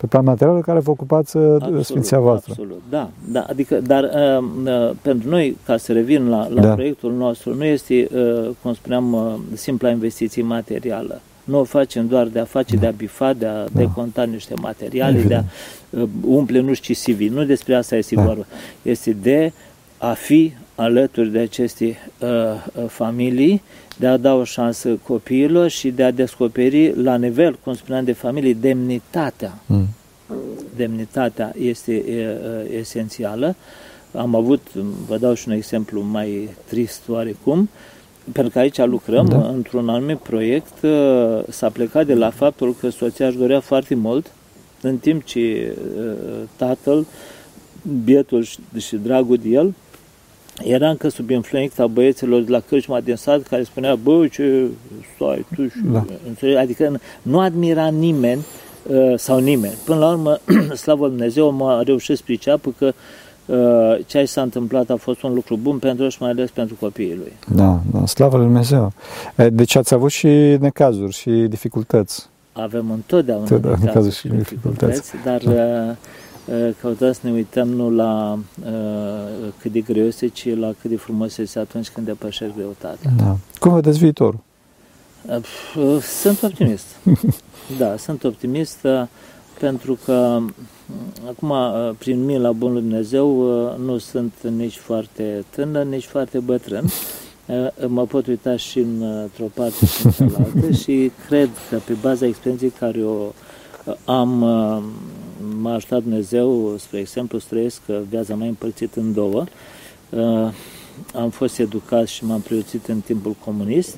Pe 0.00 0.06
plan 0.06 0.24
material 0.24 0.54
de 0.56 0.62
care 0.62 0.78
vă 0.78 0.90
ocupați 0.90 1.36
eh, 1.36 1.56
Sfinția 1.82 2.18
voastră. 2.20 2.52
Absolut, 2.52 2.82
da. 2.90 3.10
da 3.28 3.46
adică, 3.48 3.80
dar 3.80 4.02
uh, 4.04 4.44
uh, 4.64 4.90
pentru 5.02 5.28
noi, 5.28 5.56
ca 5.64 5.76
să 5.76 5.92
revin 5.92 6.28
la, 6.28 6.48
la 6.48 6.60
Da. 6.60 6.72
proiectul 6.72 7.12
nostru, 7.12 7.54
nu 7.54 7.64
este, 7.64 8.08
uh, 8.14 8.50
cum 8.62 8.74
spuneam, 8.74 9.12
uh, 9.12 9.34
simpla 9.54 9.90
investiție 9.90 10.42
materială. 10.42 11.20
Nu 11.44 11.58
o 11.58 11.64
facem 11.64 12.06
doar 12.06 12.26
de 12.26 12.38
a 12.38 12.44
face, 12.44 12.76
de 12.76 12.86
a 12.86 12.90
bifa, 12.90 13.32
de 13.32 13.46
a 13.46 13.64
deconta 13.72 14.22
niște 14.22 14.54
materiale, 14.60 15.12
de 15.12 15.34
a 15.34 15.42
Evident. 15.42 15.44
uh, 15.90 16.08
umple 16.36 16.60
nu 16.60 16.72
știu 16.74 16.94
ce 16.94 17.12
CV. 17.12 17.20
Nu 17.34 17.44
despre 17.44 17.74
asta 17.74 17.96
este 17.96 18.14
Da. 18.14 18.22
vorba. 18.22 18.44
Este 18.82 19.16
de 19.22 19.52
a 19.98 20.12
fi 20.12 20.52
alături 20.74 21.28
de 21.28 21.38
aceste 21.38 21.96
uh, 22.20 22.28
uh, 22.28 22.88
familii, 22.88 23.62
de 24.00 24.06
a 24.06 24.16
da 24.16 24.34
o 24.34 24.44
șansă 24.44 24.98
copiilor 25.06 25.68
și 25.68 25.90
de 25.90 26.02
a 26.02 26.10
descoperi 26.10 27.02
la 27.02 27.16
nivel, 27.16 27.58
cum 27.64 27.74
spuneam, 27.74 28.04
de 28.04 28.12
familie, 28.12 28.52
demnitatea 28.52 29.54
Mm. 29.66 29.86
demnitatea 30.76 31.52
este 31.58 31.92
e, 31.92 32.12
e, 32.12 32.76
esențială. 32.78 33.54
Am 34.14 34.34
avut, 34.34 34.66
vă 35.06 35.18
dau 35.18 35.34
și 35.34 35.48
un 35.48 35.54
exemplu 35.54 36.00
mai 36.00 36.48
trist 36.68 37.02
oarecum, 37.08 37.68
pentru 38.32 38.52
că 38.52 38.58
aici 38.58 38.78
lucrăm 38.78 39.26
Da. 39.26 39.36
da. 39.36 39.48
într-un 39.48 39.88
anumit 39.88 40.18
proiect, 40.18 40.82
uh, 40.82 41.42
s-a 41.48 41.68
plecat 41.68 42.06
de 42.06 42.14
la 42.14 42.30
faptul 42.30 42.74
că 42.80 42.88
soția 42.88 43.26
își 43.26 43.36
dorea 43.36 43.60
foarte 43.60 43.94
mult, 43.94 44.32
în 44.80 44.96
timp 44.96 45.24
ce 45.24 45.76
uh, 45.96 46.12
tatăl, 46.56 47.06
bietul 48.04 48.42
și, 48.42 48.58
și 48.78 48.96
dragul 48.96 49.36
de 49.36 49.48
el, 49.48 49.74
era 50.64 50.88
încă 50.88 51.08
sub 51.08 51.30
influența 51.30 51.86
băieților 51.86 52.42
de 52.42 52.50
la 52.50 52.60
cârșma 52.60 53.00
din 53.00 53.16
sat 53.16 53.42
care 53.42 53.62
spunea, 53.62 53.94
bă, 53.94 54.26
ce 54.26 54.66
stai 55.14 55.46
tu 55.54 55.62
și... 55.68 55.78
Da. 55.92 56.04
Înțelegi? 56.28 56.58
Adică 56.58 57.00
nu 57.22 57.40
admira 57.40 57.88
nimeni 57.88 58.44
uh, 58.86 59.18
sau 59.18 59.38
nimeni. 59.38 59.74
Până 59.84 59.98
la 59.98 60.08
urmă, 60.08 60.38
slavă 60.82 61.06
Lui 61.06 61.16
Dumnezeu, 61.16 61.50
mă 61.50 61.82
reușit 61.84 62.16
să 62.16 62.22
priceapă 62.24 62.74
că 62.78 62.92
uh, 63.46 64.06
ce 64.06 64.24
s-a 64.24 64.42
întâmplat 64.42 64.90
a 64.90 64.96
fost 64.96 65.22
un 65.22 65.34
lucru 65.34 65.58
bun 65.62 65.78
pentru 65.78 66.04
el 66.04 66.10
și 66.10 66.18
mai 66.20 66.30
ales 66.30 66.50
pentru 66.50 66.76
copiii 66.80 67.14
lui. 67.14 67.32
Da, 67.54 67.80
da, 67.92 68.06
slavă 68.06 68.36
lui 68.36 68.46
Dumnezeu. 68.46 68.92
Eh, 69.36 69.46
Deci 69.52 69.76
ați 69.76 69.94
avut 69.94 70.10
și 70.10 70.28
necazuri 70.60 71.12
și 71.12 71.30
dificultăți. 71.30 72.28
Avem 72.52 72.90
întotdeauna 72.90 73.42
Întotdeauna 73.42 73.78
necazuri 73.78 74.04
necazuri 74.04 74.14
și 74.14 74.28
și 74.28 74.34
dificultăți, 74.34 75.12
dar 75.24 75.40
uh, 75.42 75.52
uh, 75.52 75.96
căutăm 76.80 77.12
să 77.12 77.20
ne 77.22 77.30
uităm 77.30 77.68
nu 77.68 77.90
la 77.90 78.38
uh, 78.64 79.52
cât 79.60 79.72
de 79.72 79.80
greu 79.80 80.06
este, 80.06 80.28
ci 80.28 80.56
la 80.56 80.72
cât 80.80 80.90
de 80.90 80.96
frumos 80.96 81.38
este 81.38 81.58
atunci 81.58 81.88
când 81.88 82.06
depășești 82.06 82.54
greutatea. 82.54 83.10
Da. 83.16 83.36
Cum 83.58 83.74
vedeți 83.74 83.98
viitorul? 83.98 84.40
Sunt 86.20 86.42
optimist. 86.42 86.86
Da, 87.78 87.96
sunt 87.96 88.24
optimist 88.24 88.78
uh, 88.82 89.02
pentru 89.58 89.98
că 90.04 90.36
mm, 90.40 90.52
acum, 91.28 91.50
uh, 91.50 91.94
prin 91.98 92.24
mila 92.24 92.52
Bunului 92.52 92.82
Dumnezeu, 92.82 93.58
uh, 93.66 93.76
nu 93.78 93.98
sunt 93.98 94.32
nici 94.56 94.76
foarte 94.76 95.44
tânăr, 95.50 95.84
nici 95.84 96.04
foarte 96.04 96.38
bătrân. 96.38 96.84
Mă 97.86 98.06
pot 98.06 98.26
uita 98.26 98.56
și 98.56 98.78
într-o 98.78 99.44
parte 99.54 99.86
și 99.86 100.06
în 100.06 100.10
cealaltă 100.10 100.70
și 100.82 101.10
cred 101.26 101.48
că 101.70 101.78
pe 101.84 101.92
baza 102.00 102.26
experienței 102.26 102.72
care 102.78 103.02
o 103.02 103.32
am, 104.04 104.28
m-a 105.60 105.74
ajutat 105.74 106.02
Dumnezeu, 106.02 106.74
spre 106.78 106.98
exemplu, 106.98 107.38
să 107.38 107.46
trăiesc 107.48 107.80
viața 108.08 108.34
mai 108.34 108.48
împărțit 108.48 108.94
în 108.94 109.12
două. 109.12 109.44
Am 111.14 111.30
fost 111.30 111.58
educat 111.58 112.06
și 112.06 112.24
m-am 112.24 112.40
preoțit 112.40 112.86
în 112.86 113.00
timpul 113.00 113.36
comunist 113.44 113.96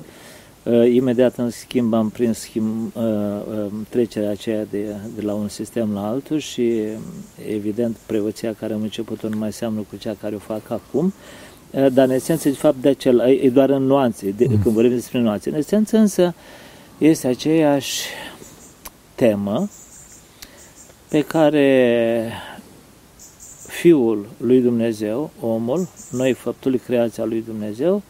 Uh, 0.63 0.93
imediat, 0.93 1.37
în 1.37 1.49
schimb, 1.49 1.93
am 1.93 2.09
prins 2.09 2.39
schimb, 2.39 2.91
uh, 2.95 3.03
uh, 3.03 3.71
trecerea 3.89 4.29
aceea 4.29 4.65
de, 4.69 4.95
de 5.15 5.21
la 5.21 5.33
un 5.33 5.47
sistem 5.47 5.93
la 5.93 6.07
altul 6.07 6.39
și, 6.39 6.79
evident, 7.49 7.95
preoția 8.05 8.53
care 8.59 8.73
am 8.73 8.81
început-o 8.81 9.27
nu 9.27 9.37
mai 9.37 9.53
seamănă 9.53 9.85
cu 9.89 9.95
cea 9.95 10.15
care 10.21 10.35
o 10.35 10.37
fac 10.37 10.69
acum, 10.69 11.13
uh, 11.71 11.87
dar, 11.93 12.07
în 12.07 12.13
esență, 12.13 12.49
de 12.49 12.55
fapt, 12.55 12.75
de 12.81 12.89
acel, 12.89 13.19
e 13.41 13.49
doar 13.49 13.69
în 13.69 13.83
nuanțe, 13.83 14.29
de, 14.29 14.45
mm. 14.49 14.59
când 14.61 14.75
vorbim 14.75 14.93
despre 14.93 15.19
nuanțe. 15.19 15.49
În 15.49 15.55
esență, 15.55 15.97
însă, 15.97 16.33
este 16.97 17.27
aceeași 17.27 18.01
temă 19.15 19.69
pe 21.13 21.21
care 21.21 22.31
Fiul 23.67 24.27
lui 24.37 24.61
Dumnezeu, 24.61 25.31
omul, 25.41 25.87
noi 26.11 26.33
făptului 26.33 26.79
creația 26.79 27.23
lui 27.25 27.41
Dumnezeu, 27.41 28.01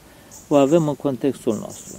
o 0.47 0.55
avem 0.55 0.87
în 0.87 0.95
contextul 0.95 1.55
nostru. 1.55 1.95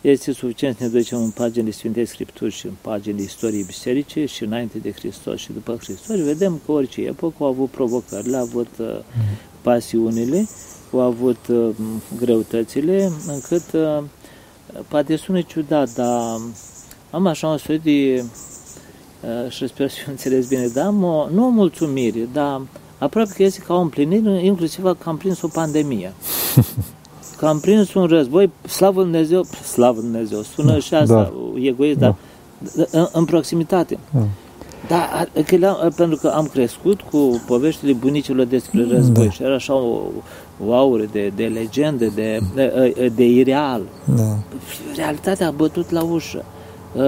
Este 0.00 0.32
suficient 0.32 0.76
să 0.76 0.82
ne 0.82 0.88
ducem 0.88 1.18
în 1.18 1.30
paginile 1.30 1.72
Sfintei 1.72 2.06
Scripturi 2.06 2.52
și 2.52 2.66
în 2.66 2.72
paginile 2.80 3.22
istoriei 3.22 3.62
biserice 3.62 4.26
și 4.26 4.44
înainte 4.44 4.78
de 4.78 4.92
Hristos 4.92 5.40
și 5.40 5.52
după 5.52 5.76
Hristos, 5.80 6.20
vedem 6.20 6.60
că 6.66 6.72
orice 6.72 7.00
epocă 7.00 7.36
au 7.38 7.46
avut 7.46 7.70
provocările, 7.70 8.36
au 8.36 8.42
avut 8.42 8.70
uh, 8.78 8.98
pasiunile, 9.62 10.48
au 10.92 11.00
avut 11.00 11.46
uh, 11.48 11.68
greutățile, 12.18 13.12
încât 13.26 13.72
uh, 13.72 14.02
poate 14.88 15.16
sună 15.16 15.40
ciudat, 15.40 15.94
dar 15.94 16.40
am 17.10 17.26
așa 17.26 17.48
un 17.48 17.58
soi 17.58 17.78
de, 17.78 18.22
uh, 18.22 18.28
și 19.48 19.68
sper 19.68 19.90
să 19.90 19.98
înțeles 20.08 20.48
bine, 20.48 20.66
dar 20.66 20.86
am 20.86 21.04
o, 21.04 21.26
nu 21.32 21.46
o 21.46 21.48
mulțumire, 21.48 22.28
dar 22.32 22.60
aproape 22.98 23.32
că 23.36 23.42
este 23.42 23.62
ca 23.66 23.74
o 23.74 23.80
împlinire, 23.80 24.44
inclusiv 24.44 24.82
că 24.82 24.96
am 25.04 25.16
prins 25.16 25.42
o 25.42 25.48
pandemie. 25.48 26.12
că 27.38 27.46
am 27.46 27.60
prins 27.60 27.94
un 27.94 28.04
război, 28.04 28.50
slavă 28.68 29.02
Dumnezeu, 29.02 29.44
slavă 29.44 30.00
Dumnezeu, 30.00 30.42
sună 30.42 30.72
da, 30.72 30.78
și 30.78 30.94
asta, 30.94 31.14
da, 31.14 31.32
egoist, 31.60 31.98
da. 31.98 32.06
dar 32.06 32.16
în, 32.90 33.08
în 33.12 33.24
proximitate. 33.24 33.98
Da. 34.12 34.20
Da, 34.88 35.26
că 35.46 35.90
pentru 35.96 36.16
că 36.16 36.28
am 36.28 36.46
crescut 36.46 37.00
cu 37.00 37.42
poveștile 37.46 37.92
bunicilor 37.92 38.46
despre 38.46 38.82
da. 38.82 38.94
război 38.94 39.24
da. 39.24 39.30
și 39.30 39.42
era 39.42 39.54
așa 39.54 39.74
o, 39.74 40.00
o 40.66 40.74
aură 40.74 41.04
de, 41.12 41.32
de 41.36 41.44
legendă, 41.44 42.12
de, 42.14 42.38
de, 42.54 43.12
de 43.14 43.24
ireal. 43.24 43.82
Da. 44.16 44.38
Realitatea 44.96 45.46
a 45.46 45.50
bătut 45.50 45.90
la 45.90 46.02
ușă. 46.02 46.44
Uh, 46.96 47.02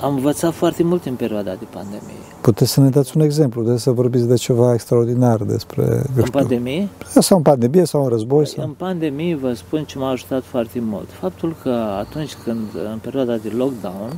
am 0.00 0.14
învățat 0.14 0.52
foarte 0.52 0.82
mult 0.82 1.04
în 1.04 1.14
perioada 1.14 1.50
de 1.50 1.66
pandemie. 1.70 2.14
Puteți 2.40 2.70
să 2.70 2.80
ne 2.80 2.88
dați 2.88 3.16
un 3.16 3.22
exemplu, 3.22 3.62
de 3.62 3.76
să 3.76 3.90
vorbiți 3.90 4.28
de 4.28 4.34
ceva 4.34 4.72
extraordinar 4.72 5.42
despre... 5.42 5.82
În 5.82 6.24
știu, 6.24 6.30
pandemie? 6.30 6.88
Sau 7.06 7.36
în 7.36 7.42
pandemie, 7.42 7.84
sau 7.84 8.02
în 8.02 8.08
război? 8.08 8.46
Sau... 8.46 8.64
În 8.64 8.70
pandemie 8.70 9.36
vă 9.36 9.52
spun 9.52 9.84
ce 9.84 9.98
m-a 9.98 10.10
ajutat 10.10 10.44
foarte 10.44 10.80
mult. 10.80 11.08
Faptul 11.20 11.56
că 11.62 11.70
atunci 11.98 12.34
când, 12.44 12.60
în 12.92 12.98
perioada 12.98 13.36
de 13.36 13.52
lockdown, 13.56 14.10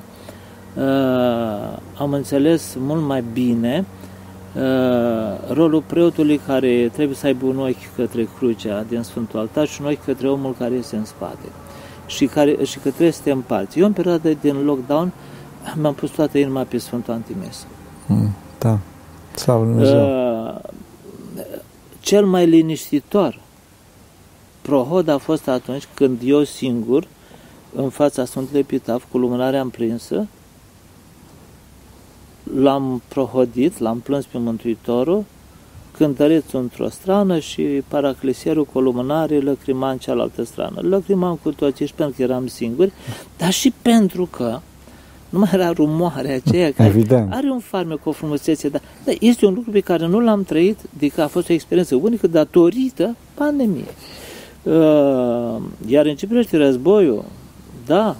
uh, 0.76 1.78
am 1.98 2.12
înțeles 2.12 2.76
mult 2.78 3.02
mai 3.06 3.24
bine 3.32 3.84
uh, 4.56 4.62
rolul 5.54 5.82
preotului 5.86 6.40
care 6.46 6.90
trebuie 6.92 7.16
să 7.16 7.26
aibă 7.26 7.46
un 7.46 7.58
ochi 7.58 7.94
către 7.96 8.28
crucea 8.38 8.84
din 8.88 9.02
Sfântul 9.02 9.38
Altar 9.38 9.66
și 9.66 9.80
un 9.82 9.88
ochi 9.88 10.04
către 10.04 10.28
omul 10.28 10.54
care 10.58 10.74
este 10.74 10.96
în 10.96 11.04
spate 11.04 11.48
și, 12.06 12.26
care, 12.26 12.64
și 12.64 12.78
că 12.78 12.88
trebuie 12.88 13.10
să 13.10 13.20
te 13.22 13.30
împarți. 13.30 13.78
Eu 13.78 13.86
în 13.86 13.92
perioada 13.92 14.28
din 14.40 14.64
lockdown 14.64 15.12
mi-am 15.74 15.94
pus 15.94 16.10
toată 16.10 16.38
inima 16.38 16.62
pe 16.62 16.78
Sfântul 16.78 17.12
Antimes. 17.12 17.66
Mm, 18.06 18.34
da, 18.58 18.78
slavă 19.34 19.64
Dumnezeu. 19.64 20.00
Uh, 20.00 20.54
cel 22.00 22.26
mai 22.26 22.46
liniștitor 22.46 23.40
prohod 24.62 25.08
a 25.08 25.18
fost 25.18 25.48
atunci 25.48 25.88
când 25.94 26.20
eu 26.24 26.44
singur, 26.44 27.06
în 27.74 27.88
fața 27.88 28.24
Sfântului 28.24 28.60
Epitaf, 28.60 29.04
cu 29.10 29.18
lumânarea 29.18 29.60
împrinsă, 29.60 30.26
l-am 32.54 33.02
prohodit, 33.08 33.78
l-am 33.78 33.98
plâns 33.98 34.24
pe 34.24 34.38
Mântuitorul 34.38 35.24
cântărețul 35.96 36.60
într-o 36.60 36.88
strană 36.88 37.38
și 37.38 37.62
paraclisierul 37.88 38.64
cu 38.64 38.78
o 38.78 38.80
lumânare 38.80 39.38
lăcrima 39.38 39.90
în 39.90 39.98
cealaltă 39.98 40.44
strană. 40.44 40.80
Lăcrimam 40.80 41.38
cu 41.42 41.50
toții 41.50 41.86
și 41.86 41.94
pentru 41.94 42.16
că 42.16 42.22
eram 42.22 42.46
singuri, 42.46 42.92
dar 43.36 43.50
și 43.50 43.72
pentru 43.82 44.26
că 44.26 44.60
nu 45.28 45.38
mai 45.38 45.50
era 45.52 45.70
rumoarea 45.70 46.34
aceea 46.34 46.72
care 46.72 46.88
Evident. 46.88 47.32
are 47.32 47.50
un 47.50 47.58
farmec, 47.58 48.06
o 48.06 48.12
frumusețe, 48.12 48.68
dar, 48.68 48.80
dar 49.04 49.14
este 49.20 49.46
un 49.46 49.54
lucru 49.54 49.70
pe 49.70 49.80
care 49.80 50.06
nu 50.06 50.20
l-am 50.20 50.42
trăit, 50.42 50.78
adică 50.96 51.22
a 51.22 51.26
fost 51.26 51.48
o 51.48 51.52
experiență 51.52 51.94
unică 51.94 52.26
datorită 52.26 53.16
pandemiei. 53.34 53.94
Uh, 54.62 55.56
iar 55.86 56.06
în 56.06 56.14
ce 56.14 56.26
privește 56.26 56.56
războiul, 56.56 57.24
da, 57.86 58.16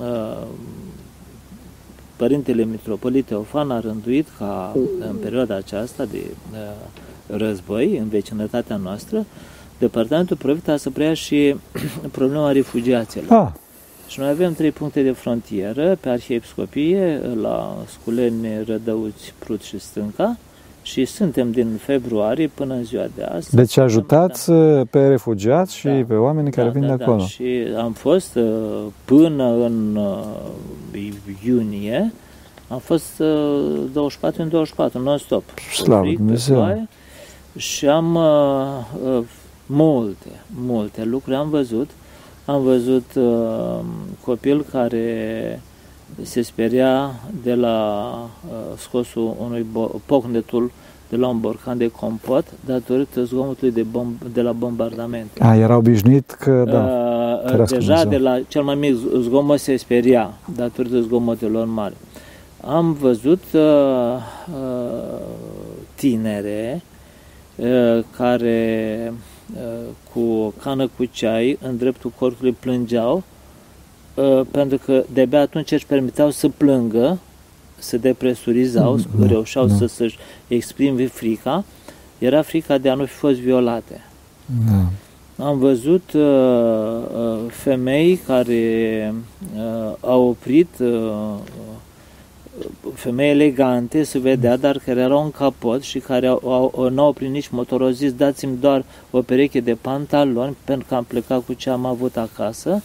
uh, 0.00 0.46
Părintele 2.16 2.64
Mitropolit 2.64 3.26
Teofan 3.26 3.70
a 3.70 3.80
rânduit 3.80 4.28
ca 4.38 4.76
în 4.98 5.16
perioada 5.16 5.56
aceasta 5.56 6.04
de 6.04 6.22
uh, 6.52 6.58
război 7.26 7.96
în 7.96 8.08
vecinătatea 8.08 8.76
noastră, 8.76 9.24
Departamentul 9.78 10.36
Provita 10.36 10.76
să 10.76 10.90
preia 10.90 11.14
și 11.14 11.56
problema 12.12 12.52
refugiaților. 12.52 13.38
Ah. 13.40 13.52
Și 14.08 14.20
noi 14.20 14.28
avem 14.28 14.54
trei 14.54 14.70
puncte 14.70 15.02
de 15.02 15.10
frontieră 15.10 15.98
pe 16.00 16.08
Arhiepiscopie, 16.08 17.20
la 17.40 17.76
Sculeni, 17.86 18.64
Rădăuți, 18.66 19.34
Prut 19.38 19.62
și 19.62 19.78
Stânca 19.78 20.36
și 20.82 21.04
suntem 21.04 21.50
din 21.50 21.68
februarie 21.80 22.50
până 22.54 22.74
în 22.74 22.84
ziua 22.84 23.06
de 23.16 23.22
astăzi. 23.22 23.54
Deci 23.54 23.76
ajutați 23.76 24.50
da. 24.50 24.82
pe 24.90 25.06
refugiați 25.06 25.76
și 25.76 25.86
da. 25.86 26.04
pe 26.08 26.14
oamenii 26.14 26.50
care 26.50 26.66
da, 26.66 26.72
vin 26.72 26.86
da, 26.86 26.96
de 26.96 27.02
acolo. 27.02 27.18
Da. 27.18 27.24
Și 27.24 27.66
am 27.78 27.92
fost 27.92 28.34
uh, 28.34 28.84
până 29.04 29.44
în 29.44 29.96
uh, 29.96 31.12
iunie, 31.44 32.12
am 32.68 32.78
fost 32.78 33.22
24 33.92 34.42
în 34.42 34.48
24, 34.48 35.02
non-stop. 35.02 35.42
Slavă 35.72 36.12
Dumnezeu! 36.16 36.86
Și 37.56 37.86
am 37.86 38.14
uh, 38.14 39.16
uh, 39.18 39.24
multe, 39.66 40.28
multe 40.66 41.04
lucruri 41.04 41.36
am 41.36 41.48
văzut. 41.50 41.90
Am 42.44 42.62
văzut 42.62 43.10
uh, 43.14 43.78
copil 44.24 44.64
care 44.70 45.60
se 46.22 46.42
speria 46.42 47.10
de 47.42 47.54
la 47.54 48.12
uh, 48.48 48.78
scosul 48.78 49.36
unui 49.44 49.66
pocnetul 50.06 50.70
de 51.08 51.16
la 51.16 51.28
un 51.28 51.40
borcan 51.40 51.78
de 51.78 51.88
compot 51.88 52.44
datorită 52.64 53.24
zgomotului 53.24 53.72
de, 53.72 53.82
bomb, 53.82 54.22
de 54.32 54.42
la 54.42 54.52
bombardament. 54.52 55.30
A, 55.38 55.56
era 55.56 55.76
obișnuit 55.76 56.30
că, 56.30 56.64
da, 56.66 56.78
uh, 57.44 57.68
Deja 57.68 57.76
Dumnezeu. 57.78 58.08
de 58.08 58.18
la 58.18 58.40
cel 58.48 58.62
mai 58.62 58.74
mic 58.74 58.96
zgomot 59.20 59.58
se 59.58 59.76
speria 59.76 60.30
datorită 60.56 61.00
zgomotelor 61.00 61.66
mari. 61.66 61.94
Am 62.60 62.92
văzut 62.92 63.42
uh, 63.52 63.60
uh, 63.60 65.20
tinere 65.94 66.82
care 68.16 69.12
cu 70.12 70.20
o 70.20 70.52
cană 70.62 70.90
cu 70.96 71.04
ceai 71.04 71.58
în 71.62 71.76
dreptul 71.76 72.12
corpului 72.18 72.56
plângeau 72.60 73.22
pentru 74.50 74.78
că 74.84 75.04
de-abia 75.12 75.40
atunci 75.40 75.70
își 75.70 75.86
permiteau 75.86 76.30
să 76.30 76.48
plângă, 76.48 77.18
să 77.78 77.96
depresurizau, 77.96 78.92
mm, 78.92 79.26
reușeau 79.26 79.66
da. 79.66 79.74
să 79.74 79.86
să-și 79.86 80.18
exprime 80.48 81.06
frica, 81.06 81.64
era 82.18 82.42
frica 82.42 82.78
de 82.78 82.88
a 82.88 82.94
nu 82.94 83.04
fi 83.04 83.12
fost 83.12 83.38
violate. 83.38 84.00
Da. 84.68 85.44
Am 85.44 85.58
văzut 85.58 86.12
uh, 86.12 87.38
femei 87.48 88.16
care 88.16 89.14
uh, 89.56 89.92
au 90.00 90.28
oprit 90.28 90.68
uh, 90.80 91.34
femei 92.94 93.30
elegante, 93.30 94.02
se 94.02 94.18
vedea, 94.18 94.56
dar 94.56 94.78
care 94.84 95.00
erau 95.00 95.24
în 95.24 95.30
capot 95.30 95.82
și 95.82 95.98
care 95.98 96.26
au, 96.26 96.72
au, 96.76 96.88
n-au 96.88 97.08
oprit 97.08 97.30
nici 97.30 97.48
motorul, 97.48 97.92
zis 97.92 98.12
dați-mi 98.12 98.56
doar 98.60 98.84
o 99.10 99.22
pereche 99.22 99.60
de 99.60 99.76
pantaloni 99.80 100.56
pentru 100.64 100.86
că 100.88 100.94
am 100.94 101.04
plecat 101.04 101.44
cu 101.44 101.52
ce 101.52 101.70
am 101.70 101.84
avut 101.86 102.16
acasă 102.16 102.82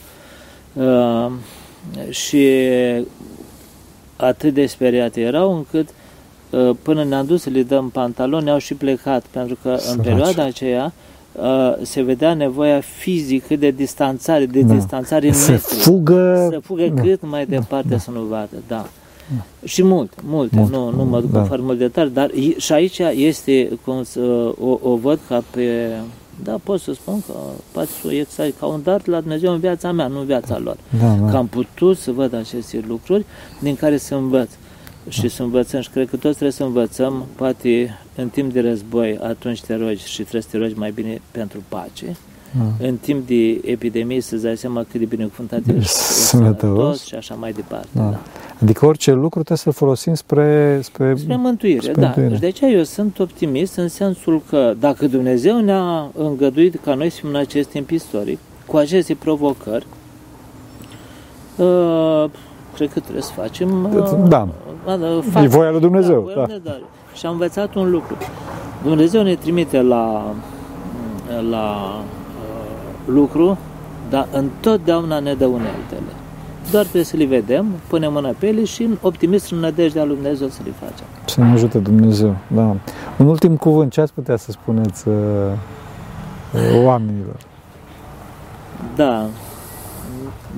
uh, 0.74 1.32
și 2.10 2.48
atât 4.16 4.54
de 4.54 4.66
speriate 4.66 5.22
erau 5.22 5.56
încât 5.56 5.90
uh, 6.50 6.70
până 6.82 7.04
ne-am 7.04 7.26
dus 7.26 7.42
să 7.42 7.50
le 7.50 7.64
dăm 7.64 7.90
pantaloni, 7.90 8.50
au 8.52 8.58
și 8.58 8.74
plecat, 8.74 9.26
pentru 9.32 9.58
că 9.62 9.76
Săraci. 9.76 9.96
în 9.98 10.04
perioada 10.04 10.44
aceea 10.44 10.94
uh, 11.32 11.74
se 11.82 12.02
vedea 12.02 12.34
nevoia 12.34 12.80
fizică 12.80 13.56
de 13.56 13.70
distanțare, 13.72 14.46
de 14.46 14.62
Da. 14.62 14.74
distanțare 14.74 15.28
în 15.28 15.34
Să 15.34 15.52
metri. 15.52 15.76
fugă... 15.76 16.48
Să 16.52 16.60
fugă 16.60 16.88
da. 16.88 17.02
cât 17.02 17.20
mai 17.22 17.46
departe 17.46 17.88
da. 17.90 17.98
să 17.98 18.12
nu 18.12 18.22
vadă, 18.22 18.56
da. 18.68 18.86
Și 19.64 19.84
mult, 19.84 20.14
multe, 20.24 20.56
Mult, 20.56 20.72
nu, 20.72 20.90
nu 20.90 21.06
mă 21.06 21.22
duc 21.22 21.32
da. 21.32 21.40
în 21.40 21.46
foarte 21.46 21.66
mult 21.66 21.78
detalii, 21.78 22.14
dar 22.14 22.30
e- 22.30 22.60
și 22.60 22.72
aici 22.74 23.00
este, 23.16 23.70
cum 23.86 24.04
să, 24.04 24.54
o, 24.60 24.80
o 24.82 24.96
văd 24.96 25.20
ca 25.28 25.44
pe, 25.52 25.90
da, 26.44 26.60
pot 26.64 26.80
să 26.80 26.94
spun 26.94 27.22
că 27.26 27.34
poate 27.72 27.90
să 28.02 28.08
o 28.08 28.12
exag, 28.12 28.54
ca 28.60 28.66
un 28.66 28.82
dar 28.84 29.02
la 29.08 29.20
Dumnezeu 29.20 29.54
în 29.54 29.60
viața 29.60 29.92
mea, 29.92 30.08
nu 30.08 30.20
în 30.20 30.26
viața 30.26 30.58
lor. 30.58 30.78
Da, 31.00 31.08
da. 31.08 31.30
Că 31.30 31.38
am 31.38 31.48
putut 31.48 31.98
să 31.98 32.12
văd 32.12 32.34
aceste 32.34 32.84
lucruri 32.88 33.26
din 33.60 33.76
care 33.76 33.98
să 33.98 34.16
învăț. 34.16 34.50
Și 35.10 35.28
să 35.28 35.44
învățăm 35.44 35.82
și 35.82 35.90
cred 35.90 36.10
că 36.10 36.16
toți 36.16 36.34
trebuie 36.36 36.52
să 36.52 36.64
învățăm, 36.64 37.26
poate 37.36 37.98
în 38.16 38.30
timp 38.30 38.54
de 38.54 38.62
război, 38.62 39.18
atunci 39.22 39.62
te 39.62 39.76
rogi 39.76 40.08
și 40.08 40.22
trebuie 40.22 40.42
să 40.42 40.48
te 40.52 40.58
rogi 40.58 40.74
mai 40.78 40.92
bine 40.92 41.22
pentru 41.32 41.64
pace. 41.68 42.18
Da. 42.58 42.86
În 42.88 42.96
timp 42.96 43.28
de 43.28 43.62
epidemie 43.66 44.22
să-ți 44.22 44.44
dai 44.44 44.58
seama 44.58 44.86
cât 44.92 45.00
de 45.00 45.06
binecuvântat 45.06 45.60
Ești 45.60 45.72
ești, 45.78 45.92
sănătos. 46.30 46.60
sănătos 46.70 47.04
și 47.06 47.16
așa 47.16 47.36
mai 47.40 47.52
departe. 47.52 47.88
Da. 47.92 48.02
Da. 48.02 48.20
Adică 48.62 48.86
orice 48.86 49.12
lucru 49.12 49.30
trebuie 49.44 49.58
să-l 49.58 49.74
folosim 49.74 50.14
spre... 50.14 50.80
spre... 50.84 51.16
Spre 51.18 51.36
mântuire, 51.36 51.80
Spre 51.80 51.94
da. 51.94 52.02
mântuire. 52.02 52.34
Și 52.34 52.40
de 52.40 52.48
aceea 52.48 52.72
eu 52.72 52.84
sunt 52.84 53.20
optimist 53.20 53.76
în 53.76 53.88
sensul 53.88 54.42
că 54.50 54.74
dacă 54.80 55.08
Dumnezeu 55.08 55.60
ne-a 55.62 56.10
îngăduit 56.18 56.80
ca 56.84 56.94
noi 56.94 57.10
să 57.10 57.18
fim 57.20 57.30
în 57.30 57.36
acest 57.36 57.70
timp 57.70 57.90
istoric, 57.90 58.40
cu 58.66 58.78
aceste 58.78 59.16
provocări, 59.16 59.86
uh, 61.56 62.26
cred 62.76 62.92
că 62.94 63.00
trebuie 63.00 63.22
să 63.24 63.32
facem... 63.36 63.84
Uh, 63.96 64.28
Da. 64.28 64.48
da, 64.86 64.98
da, 64.98 65.08
E 65.08 65.22
facem. 65.32 65.50
voia 65.50 65.70
lui 65.72 65.80
Dumnezeu, 65.80 66.22
voia 66.22 66.36
da. 66.36 66.42
lui 66.48 66.54
Dumnezeu. 66.64 66.88
Și 67.14 67.26
am 67.26 67.32
învățat 67.32 67.76
un 67.76 67.92
lucru. 67.92 68.16
Dumnezeu 68.84 69.24
ne 69.24 69.36
trimite 69.36 69.82
la, 69.82 70.34
la 71.50 71.96
uh, 71.98 72.04
lucru, 73.06 73.58
dar 74.10 74.28
întotdeauna 74.32 75.20
ne 75.20 75.34
dă 75.34 75.46
uneltele. 75.46 76.12
Doar 76.72 76.84
trebuie 76.84 77.04
să 77.04 77.18
le 77.18 77.26
vedem, 77.26 77.66
punem 77.88 78.12
mâna 78.14 78.34
pe 78.40 78.48
ele 78.48 78.64
și 78.64 78.84
în 78.84 78.98
optimist 79.02 79.52
în 79.52 79.58
nădejdea 79.58 80.04
lui 80.04 80.16
Dumnezeu 80.16 80.48
să 80.48 80.60
le 80.66 80.72
facem. 80.80 81.06
Să 81.26 81.40
ne 81.42 81.52
ajute 81.52 81.78
Dumnezeu, 81.78 82.36
da. 82.48 82.76
Un 83.18 83.28
ultim 83.28 83.56
cuvânt, 83.58 83.92
ce 83.92 84.02
ați 84.02 84.14
putea 84.14 84.36
să 84.36 84.52
spuneți 84.52 85.08
uh, 85.08 85.14
uh, 86.54 86.84
oamenilor? 86.86 87.36
Da, 88.96 89.26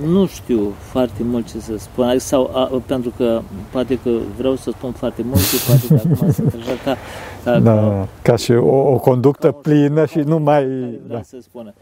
nu 0.06 0.26
știu 0.26 0.74
foarte 0.80 1.24
mult 1.24 1.52
ce 1.52 1.60
să 1.60 1.74
spun, 1.78 2.18
sau 2.20 2.52
a, 2.54 2.82
pentru 2.86 3.12
că 3.18 3.42
poate 3.72 4.00
că 4.04 4.10
vreau 4.38 4.56
să 4.56 4.72
spun 4.78 4.92
foarte 4.92 5.22
mult 5.26 5.40
și 5.40 5.66
poate 5.66 5.88
că 5.88 6.10
acum 6.14 6.32
sunt 6.32 6.54
așa 6.60 6.72
ca, 6.84 6.98
ca, 7.44 7.52
Da, 7.52 7.52
ca 7.52 7.60
da, 7.60 8.08
ca 8.22 8.36
și 8.36 8.52
o, 8.52 8.76
o 8.94 8.98
conductă 8.98 9.48
Ca 9.50 9.56
o- 9.58 9.60
plină 9.62 10.06
și 10.06 10.18
nu 10.18 10.38
mai... 10.40 10.60
care 10.62 11.00
vrea 11.08 11.18
Da. 11.18 11.22
să 11.24 11.38
spună. 11.42 11.74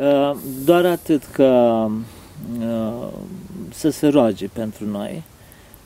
Uh, 0.00 0.36
Doar 0.64 0.84
atât 0.86 1.22
că 1.32 1.86
uh, 2.60 3.08
să 3.70 3.88
se 3.90 4.06
roage 4.08 4.46
pentru 4.52 4.84
noi, 4.84 5.22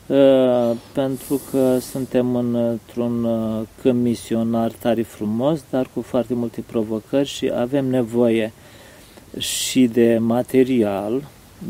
uh, 0.06 0.76
pentru 0.92 1.40
că 1.50 1.78
suntem 1.78 2.34
în- 2.36 2.54
într-un 2.54 3.24
uh, 3.24 3.60
câmp 3.82 4.02
misionar 4.02 4.70
tare 4.78 5.02
frumos, 5.02 5.64
dar 5.70 5.86
cu 5.94 6.00
foarte 6.02 6.34
multe 6.34 6.60
provocări 6.66 7.28
și 7.28 7.52
avem 7.56 7.84
nevoie 7.86 8.52
și 9.38 9.86
de 9.86 10.18
material, 10.20 11.22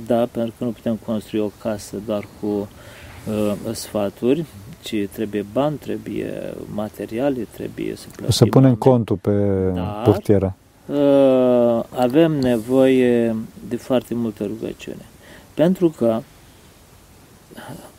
da, 0.06 0.26
pentru 0.32 0.52
că 0.58 0.64
nu 0.64 0.70
putem 0.70 0.98
construi 1.06 1.40
o 1.40 1.50
casă 1.62 1.96
doar 2.06 2.24
cu 2.40 2.46
uh, 2.46 3.52
sfaturi, 3.72 4.44
ci 4.82 4.94
trebuie 5.12 5.44
bani, 5.52 5.76
trebuie 5.76 6.32
materiale, 6.74 7.46
trebuie 7.52 7.92
să 7.96 8.04
plătim 8.06 8.26
O 8.28 8.30
să 8.30 8.44
punem 8.44 8.62
oameni. 8.62 8.78
contul 8.78 9.16
pe 9.16 9.30
Dar- 9.74 10.02
portieră. 10.04 10.54
Uh, 10.92 11.82
avem 11.98 12.32
nevoie 12.32 13.36
de 13.68 13.76
foarte 13.76 14.14
multă 14.14 14.44
rugăciune. 14.44 15.06
Pentru 15.54 15.88
că, 15.88 16.20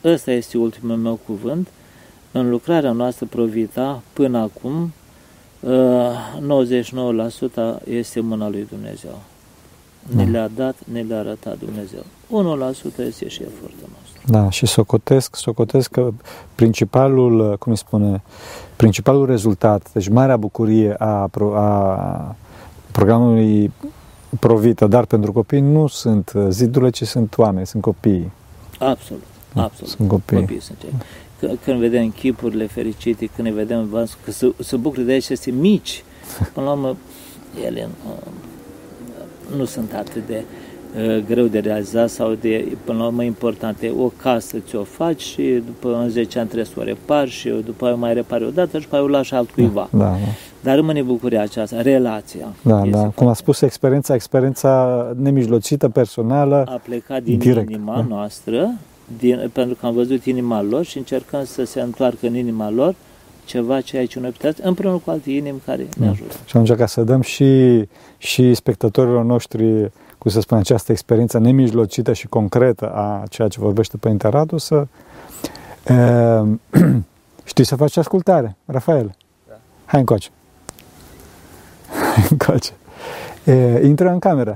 ăsta 0.04 0.32
este 0.32 0.58
ultimul 0.58 0.96
meu 0.96 1.20
cuvânt, 1.26 1.68
în 2.32 2.50
lucrarea 2.50 2.92
noastră 2.92 3.26
Provita, 3.30 4.02
până 4.14 4.38
acum, 4.38 4.94
uh, 5.60 5.72
99% 6.40 7.82
este 7.90 8.20
mâna 8.20 8.50
lui 8.50 8.68
Dumnezeu. 8.70 9.20
Ne 10.16 10.24
Da. 10.24 10.30
le-a 10.32 10.48
dat, 10.56 10.76
ne 10.92 11.02
le-a 11.02 11.20
arătat 11.20 11.58
Dumnezeu. 11.60 12.04
1% 12.28 13.02
este 13.02 13.28
și 13.28 13.42
efortul 13.42 13.90
nostru. 14.02 14.32
Da, 14.32 14.50
și 14.50 14.66
socotesc, 14.66 15.36
socotesc 15.36 15.92
că 15.92 16.10
principalul, 16.56 17.58
cum 17.58 17.72
îi 17.72 17.78
spune, 17.78 18.22
principalul 18.76 19.26
rezultat, 19.26 19.92
deci 19.94 20.08
marea 20.10 20.38
bucurie 20.38 20.96
a, 20.98 21.28
pro- 21.28 21.56
a 21.56 22.36
programului 22.92 23.72
Provita, 24.40 24.88
dar 24.88 25.06
pentru 25.06 25.32
copii 25.32 25.60
nu 25.60 25.88
sunt 25.88 26.34
zidurile, 26.50 26.90
ci 26.90 27.04
sunt 27.04 27.38
oameni, 27.38 27.66
sunt 27.66 27.82
copii. 27.82 28.32
Absolut, 28.80 29.24
absolut. 29.56 29.90
Sunt 29.92 30.08
copii. 30.08 30.38
Copiii 30.38 30.62
sunt 30.62 30.78
cei. 30.82 30.90
C- 31.50 31.64
Când 31.64 31.80
vedem 31.80 32.10
chipurile 32.10 32.68
fericite, 32.68 33.30
când 33.36 33.48
ne 33.48 33.54
vedem 33.54 33.88
vas- 33.90 34.18
că 34.24 34.32
se, 34.32 34.54
se 34.60 34.76
bucură 34.78 35.02
de 35.02 35.14
aceste 35.14 35.52
mici, 35.52 36.04
până 36.54 36.66
la 36.66 36.72
urmă, 36.72 36.96
ele 37.66 37.88
uh, 38.08 38.32
nu 39.58 39.66
sunt 39.66 39.94
atât 39.94 40.28
de 40.28 40.44
uh, 40.98 41.24
greu 41.28 41.46
de 41.46 41.60
realizat 41.60 42.10
sau 42.10 42.34
de, 42.34 42.78
până 42.84 42.98
la 42.98 43.06
urmă, 43.06 43.24
importante. 43.24 43.94
O 44.00 44.12
casă 44.22 44.58
ți-o 44.60 44.84
faci 44.84 45.22
și 45.22 45.62
după 45.66 45.96
în 46.02 46.10
10 46.10 46.38
ani 46.40 46.48
trebuie 46.48 46.68
să 46.74 46.80
o 46.80 46.84
repari 46.84 47.30
și 47.30 47.50
după 47.50 47.86
aia 47.86 47.94
o 47.94 47.98
mai 47.98 48.14
repari 48.14 48.44
o 48.46 48.50
dată 48.50 48.78
și 48.78 48.84
după 48.84 48.96
aia 48.96 49.04
o 49.04 49.08
lași 49.08 49.34
altcuiva. 49.34 49.88
Da, 49.92 49.98
da. 49.98 50.16
Dar 50.64 50.76
rămâne 50.76 51.02
bucuria 51.02 51.42
aceasta, 51.42 51.82
relația. 51.82 52.48
Da, 52.62 52.78
Este 52.86 52.90
da. 52.90 52.98
Cum 52.98 53.08
a 53.08 53.12
foarte- 53.14 53.38
spus 53.42 53.62
experiența, 53.62 54.14
experiența 54.14 55.06
nemijlocită, 55.18 55.90
personală. 55.90 56.64
a 56.68 56.80
plecat 56.84 57.24
din 57.24 57.38
Direct, 57.40 57.70
inima 57.70 57.96
da. 57.96 58.06
noastră, 58.10 58.70
din, 59.18 59.50
pentru 59.54 59.76
că 59.80 59.86
am 59.86 59.94
văzut 59.94 60.26
inima 60.26 60.62
lor 60.62 60.86
și 60.86 60.98
încercăm 60.98 61.44
să 61.44 61.64
se 61.64 61.82
întoarcă 61.82 62.28
în 62.28 62.36
inima 62.36 62.70
lor 62.70 62.96
ceva 63.46 63.82
ce 63.82 63.98
aici 63.98 64.18
noi 64.18 64.30
puteți, 64.30 64.62
împreună 64.66 64.98
cu 65.06 65.10
alte 65.10 65.32
inimi 65.32 65.62
care 65.66 65.88
ne 65.98 66.06
Da. 66.06 66.12
ajută. 66.12 66.36
Și 66.46 66.58
atunci 66.58 66.78
ca 66.78 66.86
să 66.86 67.02
dăm 67.04 67.22
și, 67.22 67.82
și 68.18 68.54
spectatorilor 68.54 69.24
noștri, 69.24 69.92
cum 70.18 70.32
să 70.32 70.40
spun, 70.42 70.58
această 70.58 70.92
experiență 70.92 71.38
nemijlocită 71.40 72.14
și 72.14 72.28
concretă 72.28 72.92
a 72.94 73.24
ceea 73.30 73.48
ce 73.48 73.60
vorbește 73.60 73.98
Părinte 73.98 74.28
Radu, 74.28 74.58
să 74.58 74.88
uh, 75.90 76.48
știi 77.52 77.64
să 77.66 77.76
faci 77.76 77.98
ascultare, 77.98 78.56
Rafael. 78.66 79.16
Da. 79.48 79.54
Hai 79.86 80.00
încoace. 80.00 80.30
Hai 82.16 82.26
încoace. 82.30 82.72
Uh, 83.46 83.80
intră 83.84 84.10
în 84.10 84.20
cameră. 84.20 84.56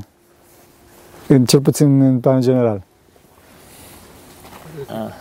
În, 1.27 1.45
cel 1.45 1.61
puțin 1.61 2.01
în 2.01 2.19
plan 2.19 2.41
general. 2.41 2.81
Ah, 4.87 5.13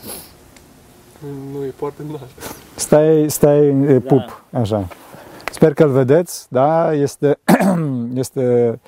Nu 1.53 1.64
e 1.64 1.73
foarte 1.77 2.03
înalt. 2.09 2.20
Stai, 2.75 3.25
stai 3.29 3.70
în 3.70 3.83
e, 3.88 3.99
Da. 3.99 4.14
pup, 4.14 4.44
așa. 4.53 4.88
Sper 5.53 5.75
că 5.75 5.83
îl 5.85 5.90
vedeți, 5.90 6.47
da? 6.51 6.92
Este, 6.94 7.38
este 8.14 8.79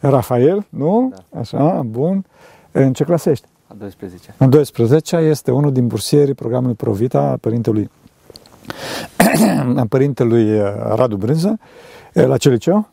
Rafael, 0.00 0.66
nu? 0.68 1.12
Da. 1.30 1.38
Așa, 1.40 1.82
bun. 1.86 2.24
În 2.72 2.92
ce 2.92 3.04
clasă 3.04 3.30
ești? 3.30 3.46
A 3.66 3.74
12 3.78 4.34
În 4.38 4.50
12 4.50 5.16
este 5.16 5.50
unul 5.50 5.72
din 5.72 5.86
bursierii 5.86 6.34
programului 6.34 6.74
Provita 6.74 7.20
a 7.20 7.36
părintelui, 7.36 7.90
a 9.76 9.84
părintelui 9.88 10.60
uh, 10.60 10.66
Radu 10.94 11.16
Brânză. 11.16 11.58
E, 12.12 12.26
La 12.26 12.36
ce 12.36 12.48
liceu? 12.48 12.88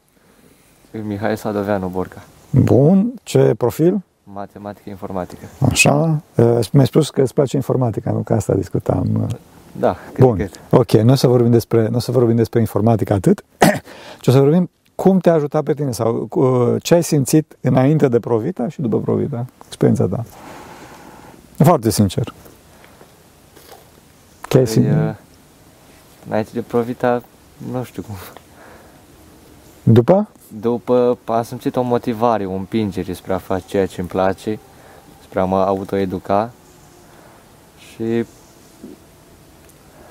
Mihai 1.03 1.37
Sadoveanu 1.37 1.87
Borca. 1.87 2.23
Bun. 2.49 3.11
Ce 3.23 3.53
profil? 3.57 4.01
Matematică, 4.23 4.89
informatică. 4.89 5.45
Așa. 5.69 6.21
E, 6.37 6.43
Mi-ai 6.71 6.85
spus 6.85 7.09
că 7.09 7.21
îți 7.21 7.33
place 7.33 7.55
informatica, 7.55 8.11
nu? 8.11 8.19
Că 8.19 8.33
asta 8.33 8.53
discutam. 8.53 9.27
Da, 9.79 9.95
cât 10.13 10.23
Bun. 10.23 10.37
de 10.37 10.43
cât. 10.43 10.59
Ok, 10.79 10.91
nu 10.91 11.11
o 11.11 11.15
să 11.15 11.27
vorbim 11.27 11.51
despre, 11.51 11.87
nu 11.87 11.95
o 11.95 11.99
să 11.99 12.11
vorbim 12.11 12.35
despre 12.35 12.59
informatică 12.59 13.13
atât, 13.13 13.43
ci 14.21 14.27
o 14.27 14.31
să 14.31 14.39
vorbim 14.39 14.69
cum 14.95 15.19
te-a 15.19 15.33
ajutat 15.33 15.63
pe 15.63 15.73
tine 15.73 15.91
sau 15.91 16.27
uh, 16.31 16.75
ce 16.83 16.93
ai 16.93 17.03
simțit 17.03 17.57
înainte 17.61 18.07
de 18.07 18.19
Provita 18.19 18.67
și 18.69 18.81
după 18.81 18.99
Provita, 18.99 19.45
experiența 19.67 20.05
ta. 20.07 20.23
Foarte 21.57 21.89
sincer. 21.89 22.33
Ce 24.47 24.57
ai 24.57 24.63
Păi, 24.63 24.73
simțit? 24.73 24.91
uh, 24.91 25.15
înainte 26.27 26.49
de 26.53 26.61
Provita, 26.61 27.21
nu 27.71 27.83
știu 27.83 28.01
cum. 28.01 28.15
După? 29.83 30.29
După 30.59 31.17
am 31.25 31.43
simțit 31.43 31.75
o 31.75 31.81
motivare, 31.81 32.45
o 32.45 32.53
împingere 32.53 33.13
spre 33.13 33.33
a 33.33 33.37
face 33.37 33.63
ceea 33.67 33.85
ce 33.85 33.99
îmi 33.99 34.09
place, 34.09 34.59
spre 35.23 35.39
a 35.39 35.45
mă 35.45 35.59
autoeduca 35.61 36.51
și 37.77 38.25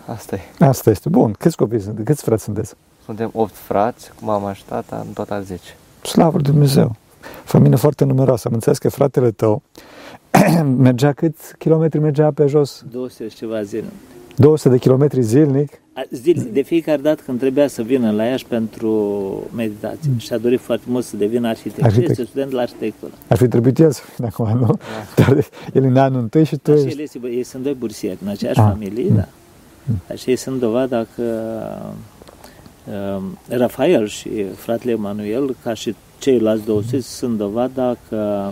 asta 0.07 0.37
e. 0.37 0.65
Asta 0.65 0.91
este. 0.91 1.09
Bun. 1.09 1.33
Câți 1.39 1.57
copii 1.57 1.81
sunt? 1.81 2.05
Câți 2.05 2.23
frați 2.23 2.43
sunteți? 2.43 2.75
Suntem 3.05 3.31
8 3.35 3.55
frați, 3.55 4.11
cu 4.19 4.25
mama 4.25 4.53
și 4.53 4.65
tata, 4.65 5.03
în 5.07 5.13
total 5.13 5.43
10. 5.43 5.63
Slavă 6.03 6.35
lui 6.35 6.43
Dumnezeu. 6.43 6.97
Familie 7.45 7.77
foarte 7.77 8.05
numeroasă. 8.05 8.49
Am 8.49 8.55
înțeles 8.55 8.79
că 8.79 8.89
fratele 8.89 9.31
tău 9.31 9.63
mergea 10.77 11.13
câți 11.13 11.57
kilometri 11.59 11.99
mergea 11.99 12.31
pe 12.31 12.47
jos? 12.47 12.85
200 12.91 13.29
și 13.29 13.37
ceva 13.37 13.63
zile. 13.63 13.85
200 14.41 14.69
de 14.69 14.79
kilometri 14.79 15.23
zilnic? 15.23 15.81
Zil, 16.11 16.49
de 16.53 16.63
fiecare 16.63 17.01
dată 17.01 17.23
când 17.25 17.39
trebuia 17.39 17.67
să 17.67 17.83
vină 17.83 18.11
la 18.11 18.25
Iași 18.25 18.45
pentru 18.45 18.91
meditație 19.57 20.11
mm. 20.13 20.19
și 20.19 20.33
a 20.33 20.39
dorit 20.39 20.61
foarte 20.61 20.85
mult 20.89 21.05
să 21.05 21.17
devină 21.17 21.49
arhitect. 21.49 21.83
arhitect. 21.83 22.11
Este 22.11 22.25
student 22.25 22.53
la 22.53 22.61
arhitectură. 22.61 23.13
Ar 23.29 23.37
fi 23.37 23.49
trebuit 23.49 23.79
el 23.79 23.91
să 23.91 24.03
vină 24.17 24.29
acum, 24.33 24.59
nu? 24.59 24.67
Da. 24.67 25.25
Dar 25.25 25.49
el 25.73 25.85
în 25.85 25.97
anul 25.97 26.21
întâi 26.21 26.45
și 26.45 26.57
tu 26.57 26.73
ești... 26.73 26.89
el 26.89 26.99
este, 26.99 27.21
ei 27.23 27.43
sunt 27.43 27.63
doi 27.63 27.75
bursieri 27.75 28.19
în 28.23 28.29
aceeași 28.29 28.59
ah. 28.59 28.67
familie, 28.71 29.09
mm. 29.09 29.17
da. 29.17 29.29
Mm. 29.85 30.01
Așa 30.11 30.31
ei 30.31 30.37
sunt 30.37 30.61
dovada 30.61 31.07
că 31.15 31.23
uh, 32.85 33.23
Rafael 33.49 34.07
și 34.07 34.45
fratele 34.57 34.93
Emanuel, 34.93 35.57
ca 35.63 35.75
și 35.75 35.95
ceilalți 36.19 36.65
200, 36.65 36.97
mm. 36.97 37.03
sunt 37.03 37.37
dovada 37.37 37.97
că 38.09 38.51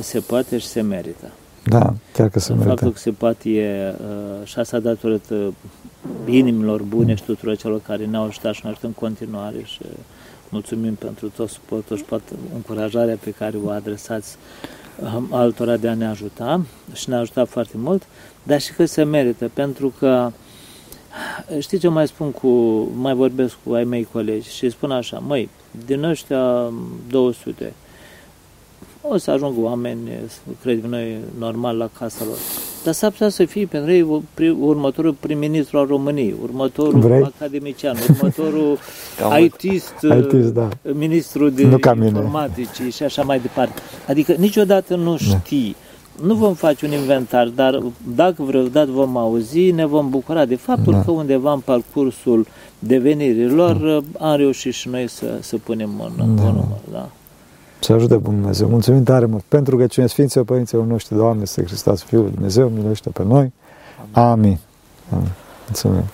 se 0.00 0.20
poate 0.20 0.58
și 0.58 0.66
se 0.66 0.80
merită. 0.80 1.30
Da, 1.70 1.94
chiar 2.12 2.28
că 2.28 2.38
se 2.38 2.52
merită. 2.52 2.68
Faptul 2.68 2.92
că 2.92 2.98
se 2.98 3.10
poate 3.10 3.50
e, 3.50 3.94
uh, 3.98 4.46
și 4.46 4.58
asta 4.58 4.78
datorită 4.78 5.54
inimilor 6.26 6.82
bune 6.82 7.14
și 7.14 7.22
tuturor 7.22 7.56
celor 7.56 7.80
care 7.80 8.04
ne-au 8.04 8.24
ajutat 8.24 8.54
și 8.54 8.60
ne 8.62 8.70
ajută 8.70 8.86
în 8.86 8.92
continuare 8.92 9.62
și 9.64 9.80
mulțumim 10.48 10.94
pentru 10.94 11.28
tot 11.28 11.48
suportul 11.48 11.96
și 11.96 12.02
poate 12.02 12.32
încurajarea 12.54 13.16
pe 13.24 13.30
care 13.30 13.56
o 13.64 13.68
adresați 13.68 14.36
um, 15.14 15.28
altora 15.30 15.76
de 15.76 15.88
a 15.88 15.94
ne 15.94 16.06
ajuta 16.06 16.64
și 16.92 17.08
ne-a 17.08 17.18
ajutat 17.18 17.48
foarte 17.48 17.76
mult, 17.76 18.02
dar 18.42 18.60
și 18.60 18.72
că 18.72 18.84
se 18.84 19.02
merită, 19.02 19.50
pentru 19.54 19.92
că 19.98 20.30
știți 21.58 21.82
ce 21.82 21.88
mai 21.88 22.06
spun 22.06 22.30
cu, 22.30 22.48
mai 22.94 23.14
vorbesc 23.14 23.56
cu 23.64 23.72
ai 23.72 23.84
mei 23.84 24.08
colegi 24.12 24.50
și 24.50 24.70
spun 24.70 24.90
așa, 24.90 25.18
măi, 25.18 25.48
din 25.86 26.02
ăștia 26.02 26.72
200, 27.08 27.72
o 29.02 29.16
să 29.16 29.30
ajungă 29.30 29.60
oameni, 29.60 29.98
cred 30.62 30.84
noi, 30.84 31.18
normal 31.38 31.76
la 31.76 31.88
casa 31.98 32.24
lor. 32.24 32.36
Dar 32.84 32.94
s-ar 32.94 33.10
putea 33.10 33.28
să 33.28 33.44
fie 33.44 33.66
pentru 33.66 33.92
ei 33.92 34.22
următorul 34.60 35.12
prim-ministru 35.20 35.78
al 35.78 35.86
României, 35.86 36.34
următorul 36.42 37.00
Vrei? 37.00 37.22
academician, 37.22 37.96
următorul 38.10 38.78
ITist, 39.44 39.94
ITist 40.18 40.52
da. 40.52 40.68
ministru 40.82 41.48
de 41.48 41.62
informatici 41.62 42.92
și 42.94 43.02
așa 43.02 43.22
mai 43.22 43.40
departe. 43.40 43.80
Adică 44.06 44.32
niciodată 44.32 44.96
nu 44.96 45.10
da. 45.10 45.16
știi. 45.16 45.70
Da. 45.70 46.26
Nu 46.26 46.34
vom 46.34 46.54
face 46.54 46.86
un 46.86 46.92
inventar, 46.92 47.48
dar 47.48 47.82
dacă 48.14 48.42
vreodată 48.42 48.90
vom 48.90 49.16
auzi, 49.16 49.70
ne 49.70 49.86
vom 49.86 50.10
bucura 50.10 50.44
de 50.44 50.56
faptul 50.56 50.92
da. 50.92 51.02
că 51.02 51.10
undeva 51.10 51.52
în 51.52 51.60
parcursul 51.60 52.46
devenirilor 52.78 54.02
da. 54.18 54.26
am 54.28 54.36
reușit 54.36 54.74
și 54.74 54.88
noi 54.88 55.08
să, 55.08 55.38
să 55.40 55.56
punem 55.56 55.90
în, 56.04 56.12
da. 56.16 56.22
în 56.22 56.34
număr. 56.34 56.78
Da. 56.92 57.08
Să 57.80 57.92
ajute 57.92 58.16
Bun 58.16 58.34
Dumnezeu. 58.34 58.68
Mulțumim 58.68 59.02
tare 59.02 59.26
mult 59.26 59.42
pentru 59.42 59.76
că 59.76 59.86
cine 59.86 60.06
Sfinților 60.06 60.44
Părinților 60.44 60.84
noștri, 60.84 61.16
Doamne, 61.16 61.44
să 61.44 61.62
Hristos 61.62 62.02
Fiul 62.02 62.30
Dumnezeu, 62.30 62.68
miluiește 62.68 63.10
pe 63.10 63.22
noi. 63.22 63.52
Amin. 64.12 64.32
Amin. 64.32 64.58
Amin. 65.10 65.30
Mulțumim. 65.66 66.04